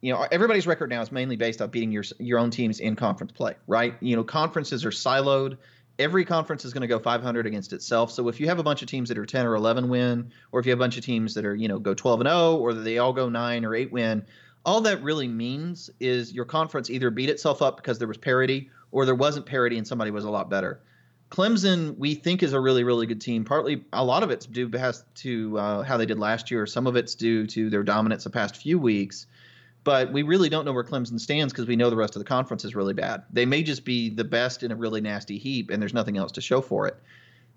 you 0.00 0.12
know 0.12 0.26
everybody's 0.30 0.66
record 0.66 0.90
now 0.90 1.00
is 1.00 1.10
mainly 1.10 1.36
based 1.36 1.62
on 1.62 1.70
beating 1.70 1.90
your 1.90 2.04
your 2.18 2.38
own 2.38 2.50
teams 2.50 2.80
in 2.80 2.96
conference 2.96 3.32
play, 3.32 3.54
right? 3.66 3.94
You 4.00 4.16
know, 4.16 4.24
conferences 4.24 4.84
are 4.84 4.90
siloed. 4.90 5.56
Every 5.98 6.24
conference 6.24 6.64
is 6.64 6.72
going 6.72 6.82
to 6.82 6.86
go 6.86 6.98
500 6.98 7.46
against 7.46 7.72
itself. 7.72 8.10
So 8.10 8.28
if 8.28 8.38
you 8.38 8.46
have 8.48 8.58
a 8.58 8.62
bunch 8.62 8.82
of 8.82 8.88
teams 8.88 9.08
that 9.08 9.16
are 9.16 9.24
10 9.24 9.46
or 9.46 9.54
11 9.54 9.88
win, 9.88 10.30
or 10.52 10.60
if 10.60 10.66
you 10.66 10.70
have 10.70 10.78
a 10.78 10.84
bunch 10.84 10.98
of 10.98 11.04
teams 11.04 11.34
that 11.34 11.44
are 11.44 11.54
you 11.54 11.68
know 11.68 11.78
go 11.78 11.94
12 11.94 12.20
and 12.20 12.28
0, 12.28 12.56
or 12.56 12.74
they 12.74 12.98
all 12.98 13.12
go 13.12 13.28
nine 13.28 13.64
or 13.64 13.74
eight 13.74 13.92
win, 13.92 14.24
all 14.64 14.80
that 14.82 15.02
really 15.02 15.28
means 15.28 15.90
is 16.00 16.32
your 16.32 16.44
conference 16.44 16.90
either 16.90 17.10
beat 17.10 17.30
itself 17.30 17.62
up 17.62 17.76
because 17.76 17.98
there 17.98 18.08
was 18.08 18.18
parity, 18.18 18.70
or 18.90 19.06
there 19.06 19.14
wasn't 19.14 19.46
parity 19.46 19.78
and 19.78 19.86
somebody 19.86 20.10
was 20.10 20.24
a 20.24 20.30
lot 20.30 20.50
better. 20.50 20.80
Clemson, 21.30 21.96
we 21.98 22.14
think, 22.14 22.42
is 22.42 22.52
a 22.52 22.60
really, 22.60 22.84
really 22.84 23.06
good 23.06 23.20
team. 23.20 23.44
Partly, 23.44 23.84
a 23.92 24.04
lot 24.04 24.22
of 24.22 24.30
it's 24.30 24.46
due 24.46 24.70
to 24.70 25.58
uh, 25.58 25.82
how 25.82 25.96
they 25.96 26.06
did 26.06 26.18
last 26.20 26.50
year. 26.50 26.66
Some 26.66 26.86
of 26.86 26.94
it's 26.94 27.14
due 27.14 27.46
to 27.48 27.68
their 27.68 27.82
dominance 27.82 28.24
the 28.24 28.30
past 28.30 28.56
few 28.56 28.78
weeks 28.78 29.26
but 29.86 30.12
we 30.12 30.24
really 30.24 30.48
don't 30.48 30.64
know 30.64 30.72
where 30.72 30.82
Clemson 30.82 31.20
stands 31.20 31.52
because 31.52 31.68
we 31.68 31.76
know 31.76 31.90
the 31.90 31.96
rest 31.96 32.16
of 32.16 32.20
the 32.20 32.26
conference 32.26 32.64
is 32.64 32.74
really 32.74 32.92
bad. 32.92 33.22
They 33.32 33.46
may 33.46 33.62
just 33.62 33.84
be 33.84 34.10
the 34.10 34.24
best 34.24 34.64
in 34.64 34.72
a 34.72 34.74
really 34.74 35.00
nasty 35.00 35.38
heap, 35.38 35.70
and 35.70 35.80
there's 35.80 35.94
nothing 35.94 36.16
else 36.16 36.32
to 36.32 36.40
show 36.40 36.60
for 36.60 36.88
it. 36.88 36.96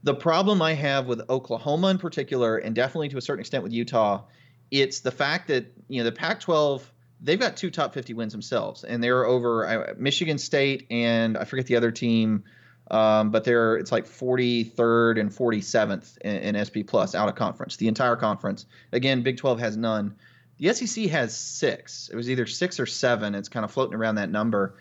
The 0.04 0.14
problem 0.14 0.62
I 0.62 0.74
have 0.74 1.08
with 1.08 1.28
Oklahoma 1.28 1.88
in 1.88 1.98
particular, 1.98 2.58
and 2.58 2.76
definitely 2.76 3.10
to 3.10 3.18
a 3.18 3.22
certain 3.22 3.40
extent 3.40 3.64
with 3.64 3.74
Utah, 3.74 4.26
it's 4.70 5.00
the 5.00 5.10
fact 5.10 5.48
that 5.48 5.74
you 5.88 5.98
know 5.98 6.04
the 6.04 6.16
Pac-12 6.16 6.84
they've 7.20 7.40
got 7.40 7.58
two 7.58 7.72
top 7.72 7.96
50 7.96 8.14
wins 8.14 8.32
themselves, 8.32 8.84
and 8.84 9.04
they're 9.04 9.26
over 9.26 9.66
uh, 9.66 9.94
Michigan 9.98 10.38
State 10.38 10.86
and 10.92 11.36
I 11.36 11.46
forget 11.46 11.66
the 11.66 11.78
other 11.78 11.92
team. 11.92 12.44
Um, 12.92 13.32
but 13.32 13.44
they're 13.44 13.76
it's 13.78 13.92
like 13.92 14.06
43rd 14.06 15.20
and 15.20 15.32
47th 15.32 16.18
in, 16.20 16.56
in 16.56 16.66
SP 16.66 16.86
Plus 16.86 17.16
out 17.16 17.28
of 17.28 17.34
conference, 17.34 17.78
the 17.78 17.88
entire 17.88 18.16
conference. 18.16 18.68
Again, 18.92 19.24
Big 19.24 19.38
12 19.38 19.60
has 19.60 19.78
none. 19.78 20.16
The 20.60 20.74
SEC 20.74 21.06
has 21.06 21.36
six. 21.36 22.10
It 22.12 22.16
was 22.16 22.30
either 22.30 22.46
six 22.46 22.80
or 22.80 22.86
seven. 22.86 23.34
It's 23.34 23.48
kind 23.48 23.64
of 23.64 23.72
floating 23.72 23.96
around 23.96 24.16
that 24.16 24.30
number. 24.30 24.76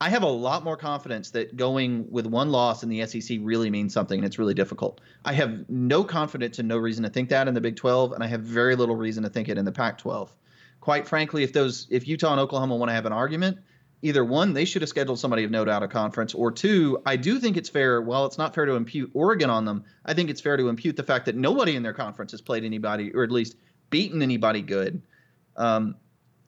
I 0.00 0.08
have 0.08 0.22
a 0.22 0.28
lot 0.28 0.64
more 0.64 0.78
confidence 0.78 1.30
that 1.32 1.56
going 1.56 2.10
with 2.10 2.24
one 2.24 2.50
loss 2.50 2.82
in 2.82 2.88
the 2.88 3.06
SEC 3.06 3.38
really 3.42 3.68
means 3.68 3.92
something, 3.92 4.18
and 4.18 4.24
it's 4.24 4.38
really 4.38 4.54
difficult. 4.54 5.02
I 5.26 5.34
have 5.34 5.68
no 5.68 6.04
confidence 6.04 6.58
and 6.58 6.66
no 6.66 6.78
reason 6.78 7.04
to 7.04 7.10
think 7.10 7.28
that 7.28 7.48
in 7.48 7.54
the 7.54 7.60
Big 7.60 7.76
12, 7.76 8.12
and 8.12 8.24
I 8.24 8.26
have 8.28 8.40
very 8.40 8.76
little 8.76 8.96
reason 8.96 9.22
to 9.24 9.28
think 9.28 9.50
it 9.50 9.58
in 9.58 9.66
the 9.66 9.72
Pac 9.72 9.98
12. 9.98 10.34
Quite 10.80 11.06
frankly, 11.06 11.42
if 11.42 11.52
those 11.52 11.86
if 11.90 12.08
Utah 12.08 12.32
and 12.32 12.40
Oklahoma 12.40 12.76
want 12.76 12.88
to 12.88 12.94
have 12.94 13.04
an 13.04 13.12
argument, 13.12 13.58
either 14.00 14.24
one, 14.24 14.54
they 14.54 14.64
should 14.64 14.80
have 14.80 14.88
scheduled 14.88 15.18
somebody 15.18 15.44
of 15.44 15.50
note 15.50 15.68
out 15.68 15.82
of 15.82 15.90
conference, 15.90 16.32
or 16.32 16.50
two, 16.50 17.02
I 17.04 17.16
do 17.16 17.38
think 17.38 17.58
it's 17.58 17.68
fair. 17.68 18.00
While 18.00 18.24
it's 18.24 18.38
not 18.38 18.54
fair 18.54 18.64
to 18.64 18.76
impute 18.76 19.10
Oregon 19.12 19.50
on 19.50 19.66
them, 19.66 19.84
I 20.06 20.14
think 20.14 20.30
it's 20.30 20.40
fair 20.40 20.56
to 20.56 20.70
impute 20.70 20.96
the 20.96 21.02
fact 21.02 21.26
that 21.26 21.36
nobody 21.36 21.76
in 21.76 21.82
their 21.82 21.92
conference 21.92 22.30
has 22.30 22.40
played 22.40 22.64
anybody, 22.64 23.12
or 23.12 23.22
at 23.22 23.30
least 23.30 23.56
beaten 23.90 24.22
anybody 24.22 24.62
good. 24.62 25.02
Um, 25.60 25.96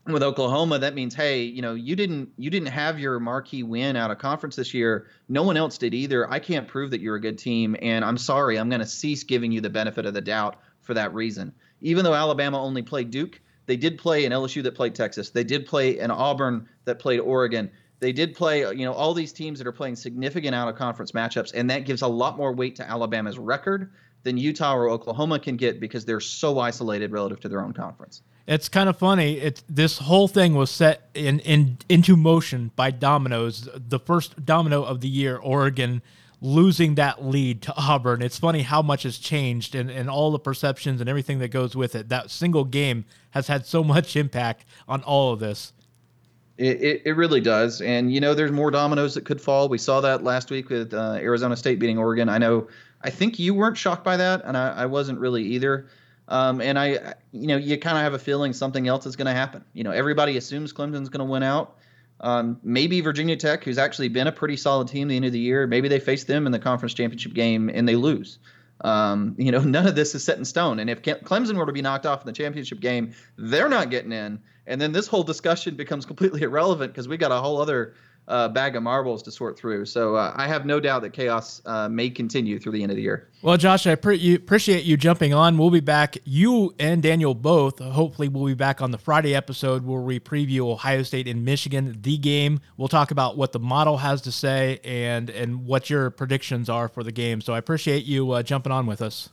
with 0.07 0.23
Oklahoma, 0.23 0.81
that 0.81 0.95
means, 0.95 1.15
hey, 1.15 1.43
you 1.43 1.63
know, 1.63 1.75
you 1.75 1.95
didn't 1.95 2.31
you 2.37 2.51
didn't 2.51 2.69
have 2.69 2.99
your 2.99 3.21
marquee 3.21 3.63
win 3.63 3.95
out 3.95 4.11
of 4.11 4.19
conference 4.19 4.57
this 4.57 4.75
year. 4.75 5.07
No 5.29 5.45
one 5.45 5.57
else 5.57 5.79
did 5.79 5.95
either. 5.95 6.29
I 6.29 6.41
can't 6.41 6.67
prove 6.67 6.91
that 6.91 7.01
you're 7.01 7.15
a 7.15 7.21
good 7.21 7.39
team, 7.39 7.77
and 7.81 8.05
I'm 8.05 8.19
sorry, 8.19 8.59
I'm 8.59 8.69
going 8.69 8.81
to 8.81 8.87
cease 8.87 9.23
giving 9.23 9.53
you 9.53 9.61
the 9.61 9.71
benefit 9.71 10.07
of 10.07 10.15
the 10.15 10.21
doubt 10.21 10.57
for 10.81 10.95
that 10.95 11.15
reason. 11.15 11.53
Even 11.83 12.05
though 12.05 12.15
Alabama 12.15 12.61
only 12.61 12.83
played 12.83 13.11
Duke, 13.11 13.41
they 13.67 13.77
did 13.77 13.97
play 13.97 14.25
an 14.25 14.33
LSU 14.33 14.63
that 14.65 14.75
played 14.75 14.95
Texas. 14.97 15.31
They 15.31 15.45
did 15.45 15.67
play 15.67 15.99
an 15.99 16.11
Auburn 16.11 16.69
that 16.85 16.99
played 16.99 17.21
Oregon. 17.21 17.71
They 18.01 18.13
did 18.13 18.35
play, 18.35 18.61
you 18.61 18.85
know, 18.85 18.93
all 18.93 19.15
these 19.15 19.33
teams 19.33 19.59
that 19.61 19.69
are 19.69 19.73
playing 19.73 19.95
significant 19.95 20.55
out 20.57 20.69
of 20.69 20.75
conference 20.75 21.13
matchups, 21.13 21.53
and 21.55 21.71
that 21.71 21.85
gives 21.85 22.03
a 22.03 22.09
lot 22.09 22.37
more 22.37 22.53
weight 22.53 22.75
to 22.77 22.91
Alabama's 22.91 23.39
record 23.39 23.93
than 24.25 24.37
Utah 24.37 24.75
or 24.75 24.89
Oklahoma 24.89 25.39
can 25.39 25.57
get 25.57 25.79
because 25.79 26.05
they're 26.05 26.19
so 26.19 26.59
isolated 26.59 27.13
relative 27.13 27.39
to 27.41 27.49
their 27.49 27.63
own 27.63 27.73
conference. 27.73 28.23
It's 28.47 28.69
kind 28.69 28.89
of 28.89 28.99
funny. 28.99 29.39
It's 29.39 29.63
this 29.69 29.99
whole 29.99 30.29
thing 30.29 30.55
was 30.55 30.71
set 30.71 31.09
in, 31.15 31.39
in 31.41 31.79
into 31.89 32.17
motion 32.17 32.73
by 32.75 32.91
dominoes. 32.91 33.69
The 33.75 34.01
first 34.01 34.45
domino 34.45 34.83
of 34.83 35.01
the 35.01 35.09
year, 35.09 35.37
Oregon 35.37 36.03
losing 36.41 36.97
that 36.97 37.25
lead 37.25 37.63
to 37.63 37.73
Auburn. 37.77 38.21
It's 38.21 38.39
funny 38.39 38.63
how 38.63 38.83
much 38.83 39.05
has 39.05 39.17
changed 39.17 39.77
and, 39.77 39.89
and 39.89 40.11
all 40.11 40.33
the 40.33 40.41
perceptions 40.41 41.01
and 41.01 41.09
everything 41.09 41.39
that 41.39 41.49
goes 41.49 41.77
with 41.77 41.95
it. 41.95 42.09
That 42.09 42.33
single 42.33 42.65
game 42.65 43.05
has 43.31 43.47
had 43.47 43.65
so 43.65 43.85
much 43.85 44.17
impact 44.17 44.65
on 44.89 45.03
all 45.05 45.33
of 45.33 45.39
this. 45.39 45.73
It, 46.59 46.83
it, 46.83 47.03
it 47.07 47.13
really 47.13 47.41
does. 47.41 47.81
And, 47.81 48.13
you 48.13 48.21
know, 48.21 48.35
there's 48.35 48.51
more 48.51 48.73
dominoes 48.73 49.15
that 49.15 49.25
could 49.25 49.41
fall. 49.41 49.69
We 49.69 49.79
saw 49.79 50.01
that 50.01 50.25
last 50.25 50.51
week 50.51 50.69
with 50.69 50.93
uh, 50.93 51.13
Arizona 51.15 51.57
State 51.57 51.79
beating 51.79 51.97
Oregon. 51.97 52.29
I 52.29 52.39
know, 52.39 52.67
I 53.03 53.11
think 53.11 53.39
you 53.39 53.55
weren't 53.55 53.77
shocked 53.77 54.03
by 54.03 54.17
that, 54.17 54.43
and 54.45 54.57
I, 54.57 54.71
I 54.83 54.87
wasn't 54.87 55.21
really 55.21 55.45
either. 55.45 55.87
Um, 56.29 56.61
and 56.61 56.79
I, 56.79 57.15
you 57.33 57.47
know, 57.47 57.57
you 57.57 57.79
kind 57.79 57.97
of 57.97 58.05
have 58.05 58.15
a 58.15 58.19
feeling 58.19 58.53
something 58.53 58.87
else 58.89 59.07
is 59.07 59.17
going 59.17 59.27
to 59.27 59.33
happen. 59.33 59.65
You 59.73 59.85
know, 59.85 59.91
everybody 59.91 60.37
assumes 60.37 60.73
Clemson's 60.73 61.09
going 61.09 61.27
to 61.27 61.31
win 61.31 61.43
out. 61.43 61.77
Um, 62.21 62.61
maybe 62.63 63.01
Virginia 63.01 63.37
Tech, 63.37 63.65
who's 63.65 63.79
actually 63.79 64.09
been 64.09 64.29
a 64.29 64.33
pretty 64.33 64.57
solid 64.57 64.89
team 64.89 65.09
the 65.09 65.17
end 65.17 65.25
of 65.25 65.33
the 65.33 65.41
year, 65.41 65.67
maybe 65.67 65.89
they 65.89 65.99
face 65.99 66.25
them 66.25 66.47
in 66.47 66.53
the 66.53 66.59
conference 66.59 66.95
championship 66.95 67.35
game 67.35 67.69
and 67.69 67.89
they 67.89 67.97
lose. 67.97 68.39
Um, 68.83 69.35
you 69.39 69.51
know, 69.51 69.61
none 69.65 69.87
of 69.87 69.97
this 69.97 70.15
is 70.15 70.25
set 70.25 70.39
in 70.39 70.45
stone. 70.45 70.79
And 70.79 70.89
if 70.89 71.03
Clemson 71.03 71.57
were 71.57 71.67
to 71.67 71.73
be 71.73 71.83
knocked 71.83 72.07
off 72.07 72.21
in 72.21 72.27
the 72.27 72.33
championship 72.33 72.81
game, 72.81 73.15
they're 73.37 73.69
not 73.69 73.91
getting 73.91 74.13
in. 74.13 74.41
And 74.67 74.81
then 74.81 74.93
this 74.93 75.09
whole 75.09 75.25
discussion 75.25 75.75
becomes 75.75 76.07
completely 76.07 76.43
irrelevant 76.43 76.93
because 76.93 77.09
we 77.09 77.17
got 77.17 77.33
a 77.33 77.41
whole 77.41 77.61
other 77.61 77.95
uh, 78.29 78.49
bag 78.49 78.77
of 78.77 78.83
marbles 78.83 79.23
to 79.25 79.33
sort 79.33 79.59
through. 79.59 79.85
So 79.85 80.15
uh, 80.15 80.33
I 80.37 80.47
have 80.47 80.65
no 80.65 80.81
doubt 80.81 81.03
that 81.03 81.13
chaos 81.13 81.61
uh, 81.67 81.89
may 81.89 82.09
continue 82.09 82.59
through 82.59 82.73
the 82.73 82.83
end 82.83 82.93
of 82.93 82.97
the 82.97 83.03
year. 83.03 83.29
Well, 83.43 83.57
Josh, 83.57 83.87
I 83.87 83.97
pre- 83.97 84.19
you, 84.19 84.37
appreciate 84.37 84.85
you 84.85 84.97
jumping 84.97 85.35
on. 85.35 85.59
We'll 85.59 85.71
be 85.71 85.81
back. 85.81 86.17
You 86.25 86.75
and 86.79 87.03
Daniel 87.03 87.35
both. 87.35 87.81
Hopefully, 87.81 88.29
we'll 88.29 88.47
be 88.47 88.55
back 88.55 88.81
on 88.81 88.93
the 88.93 88.99
Friday 88.99 89.35
episode 89.35 89.85
where 89.85 90.01
we 90.01 90.21
preview 90.21 90.61
Ohio 90.61 91.03
State 91.03 91.27
and 91.27 91.45
Michigan, 91.45 91.99
the 92.01 92.17
game. 92.17 92.61
We'll 92.77 92.89
talk 92.89 93.11
about 93.11 93.37
what 93.37 93.53
the 93.53 93.59
model 93.59 93.99
has 93.99 94.23
to 94.23 94.33
say 94.33 94.81
and 94.85 95.29
and 95.29 95.67
what 95.67 95.91
your 95.91 96.11
predictions 96.11 96.69
are 96.69 96.89
for 96.89 97.03
the 97.03 97.13
game. 97.13 97.41
So 97.41 97.53
I 97.53 97.59
appreciate 97.59 98.05
you 98.05 98.31
uh, 98.31 98.43
jumping 98.43 98.73
on 98.73 98.87
with 98.87 99.03
us. 99.03 99.31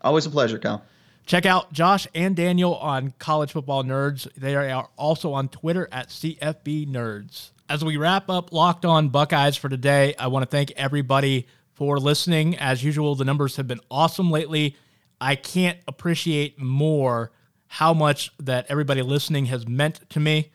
Always 0.00 0.26
a 0.26 0.30
pleasure, 0.30 0.58
Cal. 0.58 0.84
Check 1.26 1.46
out 1.46 1.72
Josh 1.72 2.06
and 2.14 2.36
Daniel 2.36 2.74
on 2.74 3.14
College 3.18 3.52
Football 3.52 3.84
Nerds. 3.84 4.30
They 4.34 4.54
are 4.56 4.90
also 4.98 5.32
on 5.32 5.48
Twitter 5.48 5.88
at 5.90 6.08
CFB 6.08 6.86
Nerds. 6.88 7.52
As 7.66 7.82
we 7.82 7.96
wrap 7.96 8.28
up 8.28 8.52
Locked 8.52 8.84
On 8.84 9.08
Buckeyes 9.08 9.56
for 9.56 9.70
today, 9.70 10.14
I 10.18 10.26
want 10.26 10.42
to 10.42 10.50
thank 10.50 10.70
everybody 10.72 11.46
for 11.72 11.98
listening. 11.98 12.58
As 12.58 12.84
usual, 12.84 13.14
the 13.14 13.24
numbers 13.24 13.56
have 13.56 13.66
been 13.66 13.80
awesome 13.90 14.30
lately. 14.30 14.76
I 15.18 15.34
can't 15.34 15.78
appreciate 15.88 16.60
more 16.60 17.32
how 17.66 17.94
much 17.94 18.32
that 18.38 18.66
everybody 18.68 19.00
listening 19.00 19.46
has 19.46 19.66
meant 19.66 20.08
to 20.10 20.20
me. 20.20 20.52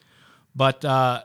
But 0.55 0.85
uh, 0.85 1.23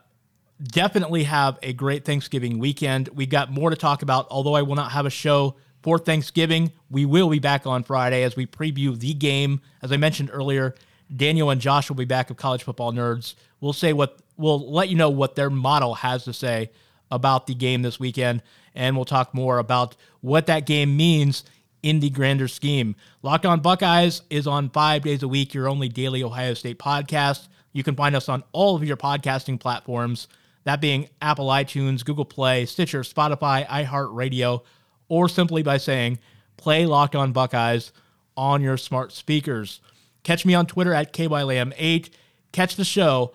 definitely 0.63 1.25
have 1.25 1.59
a 1.63 1.75
great 1.75 2.07
Thanksgiving 2.07 2.59
weekend. 2.59 3.09
We 3.09 3.27
got 3.27 3.53
more 3.53 3.69
to 3.69 3.77
talk 3.77 4.01
about, 4.01 4.27
although 4.31 4.55
I 4.55 4.63
will 4.63 4.77
not 4.77 4.93
have 4.93 5.05
a 5.05 5.11
show 5.11 5.57
for 5.83 5.99
Thanksgiving. 5.99 6.73
We 6.89 7.05
will 7.05 7.29
be 7.29 7.41
back 7.41 7.67
on 7.67 7.85
Friday 7.85 8.23
as 8.23 8.37
we 8.37 8.47
preview 8.47 8.99
the 8.99 9.13
game. 9.13 9.61
As 9.83 9.93
I 9.93 9.99
mentioned 9.99 10.31
earlier, 10.33 10.75
Daniel 11.15 11.51
and 11.51 11.61
Josh 11.61 11.91
will 11.91 11.97
be 11.97 12.07
back 12.07 12.31
of 12.31 12.39
College 12.39 12.63
Football 12.63 12.95
Nerds. 12.95 13.35
We'll 13.61 13.75
say 13.75 13.93
what 13.93 14.19
we'll 14.37 14.73
let 14.73 14.89
you 14.89 14.97
know 14.97 15.11
what 15.11 15.35
their 15.35 15.51
model 15.51 15.95
has 15.95 16.25
to 16.25 16.33
say 16.33 16.71
about 17.11 17.47
the 17.47 17.55
game 17.55 17.83
this 17.83 18.01
weekend, 18.01 18.43
and 18.75 18.97
we'll 18.97 19.05
talk 19.05 19.35
more 19.35 19.59
about 19.59 19.97
what 20.21 20.47
that 20.47 20.67
game 20.67 20.97
means 20.97 21.45
in 21.83 22.01
the 22.01 22.11
grander 22.11 22.49
scheme. 22.49 22.97
Locked 23.23 23.47
On 23.47 23.61
Buckeyes 23.61 24.23
is 24.31 24.47
on 24.47 24.71
five 24.71 25.03
days 25.03 25.23
a 25.23 25.29
week, 25.29 25.55
your 25.55 25.69
only 25.69 25.89
daily 25.89 26.23
Ohio 26.23 26.55
State 26.55 26.79
podcast. 26.79 27.49
You 27.73 27.83
can 27.83 27.95
find 27.95 28.17
us 28.17 28.29
on 28.29 28.43
all 28.53 28.75
of 28.75 28.85
your 28.85 28.97
podcasting 28.97 29.61
platforms, 29.61 30.27
that 30.65 30.81
being 30.81 31.11
Apple 31.21 31.49
iTunes, 31.49 32.05
Google 32.05 32.25
Play, 32.25 32.65
Stitcher, 32.65 33.03
Spotify, 33.03 33.67
iHeartRadio, 33.67 34.63
or 35.09 35.29
simply 35.29 35.63
by 35.63 35.77
saying, 35.77 36.19
play 36.57 36.87
Locked 36.87 37.15
On 37.15 37.33
Buckeyes 37.33 37.93
on 38.37 38.63
your 38.63 38.79
smart 38.79 39.13
speakers. 39.13 39.81
Catch 40.23 40.47
me 40.47 40.55
on 40.55 40.67
Twitter 40.67 40.95
at 40.95 41.13
KYLAM8. 41.13 42.09
Catch 42.53 42.77
the 42.77 42.85
show 42.85 43.35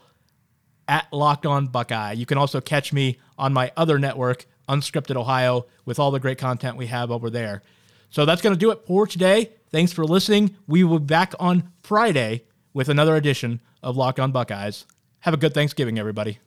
at 0.89 1.07
Locked 1.13 1.45
On 1.45 1.67
Buckeye. 1.67 2.13
You 2.13 2.25
can 2.25 2.37
also 2.37 2.59
catch 2.59 2.91
me 2.91 3.19
on 3.37 3.53
my 3.53 3.71
other 3.77 3.99
network, 3.99 4.45
Unscripted 4.67 5.15
Ohio, 5.15 5.67
with 5.85 5.99
all 5.99 6.11
the 6.11 6.19
great 6.19 6.39
content 6.39 6.75
we 6.75 6.87
have 6.87 7.11
over 7.11 7.29
there. 7.29 7.61
So 8.09 8.25
that's 8.25 8.41
going 8.41 8.55
to 8.55 8.59
do 8.59 8.71
it 8.71 8.81
for 8.87 9.05
today. 9.05 9.51
Thanks 9.71 9.93
for 9.93 10.03
listening. 10.03 10.57
We 10.67 10.83
will 10.83 10.99
be 10.99 11.05
back 11.05 11.33
on 11.39 11.71
Friday 11.83 12.43
with 12.73 12.89
another 12.89 13.15
edition 13.15 13.61
of 13.83 13.95
Locked 13.95 14.19
On 14.19 14.31
Buckeyes. 14.31 14.85
Have 15.19 15.35
a 15.35 15.37
good 15.37 15.53
Thanksgiving, 15.53 15.99
everybody. 15.99 16.39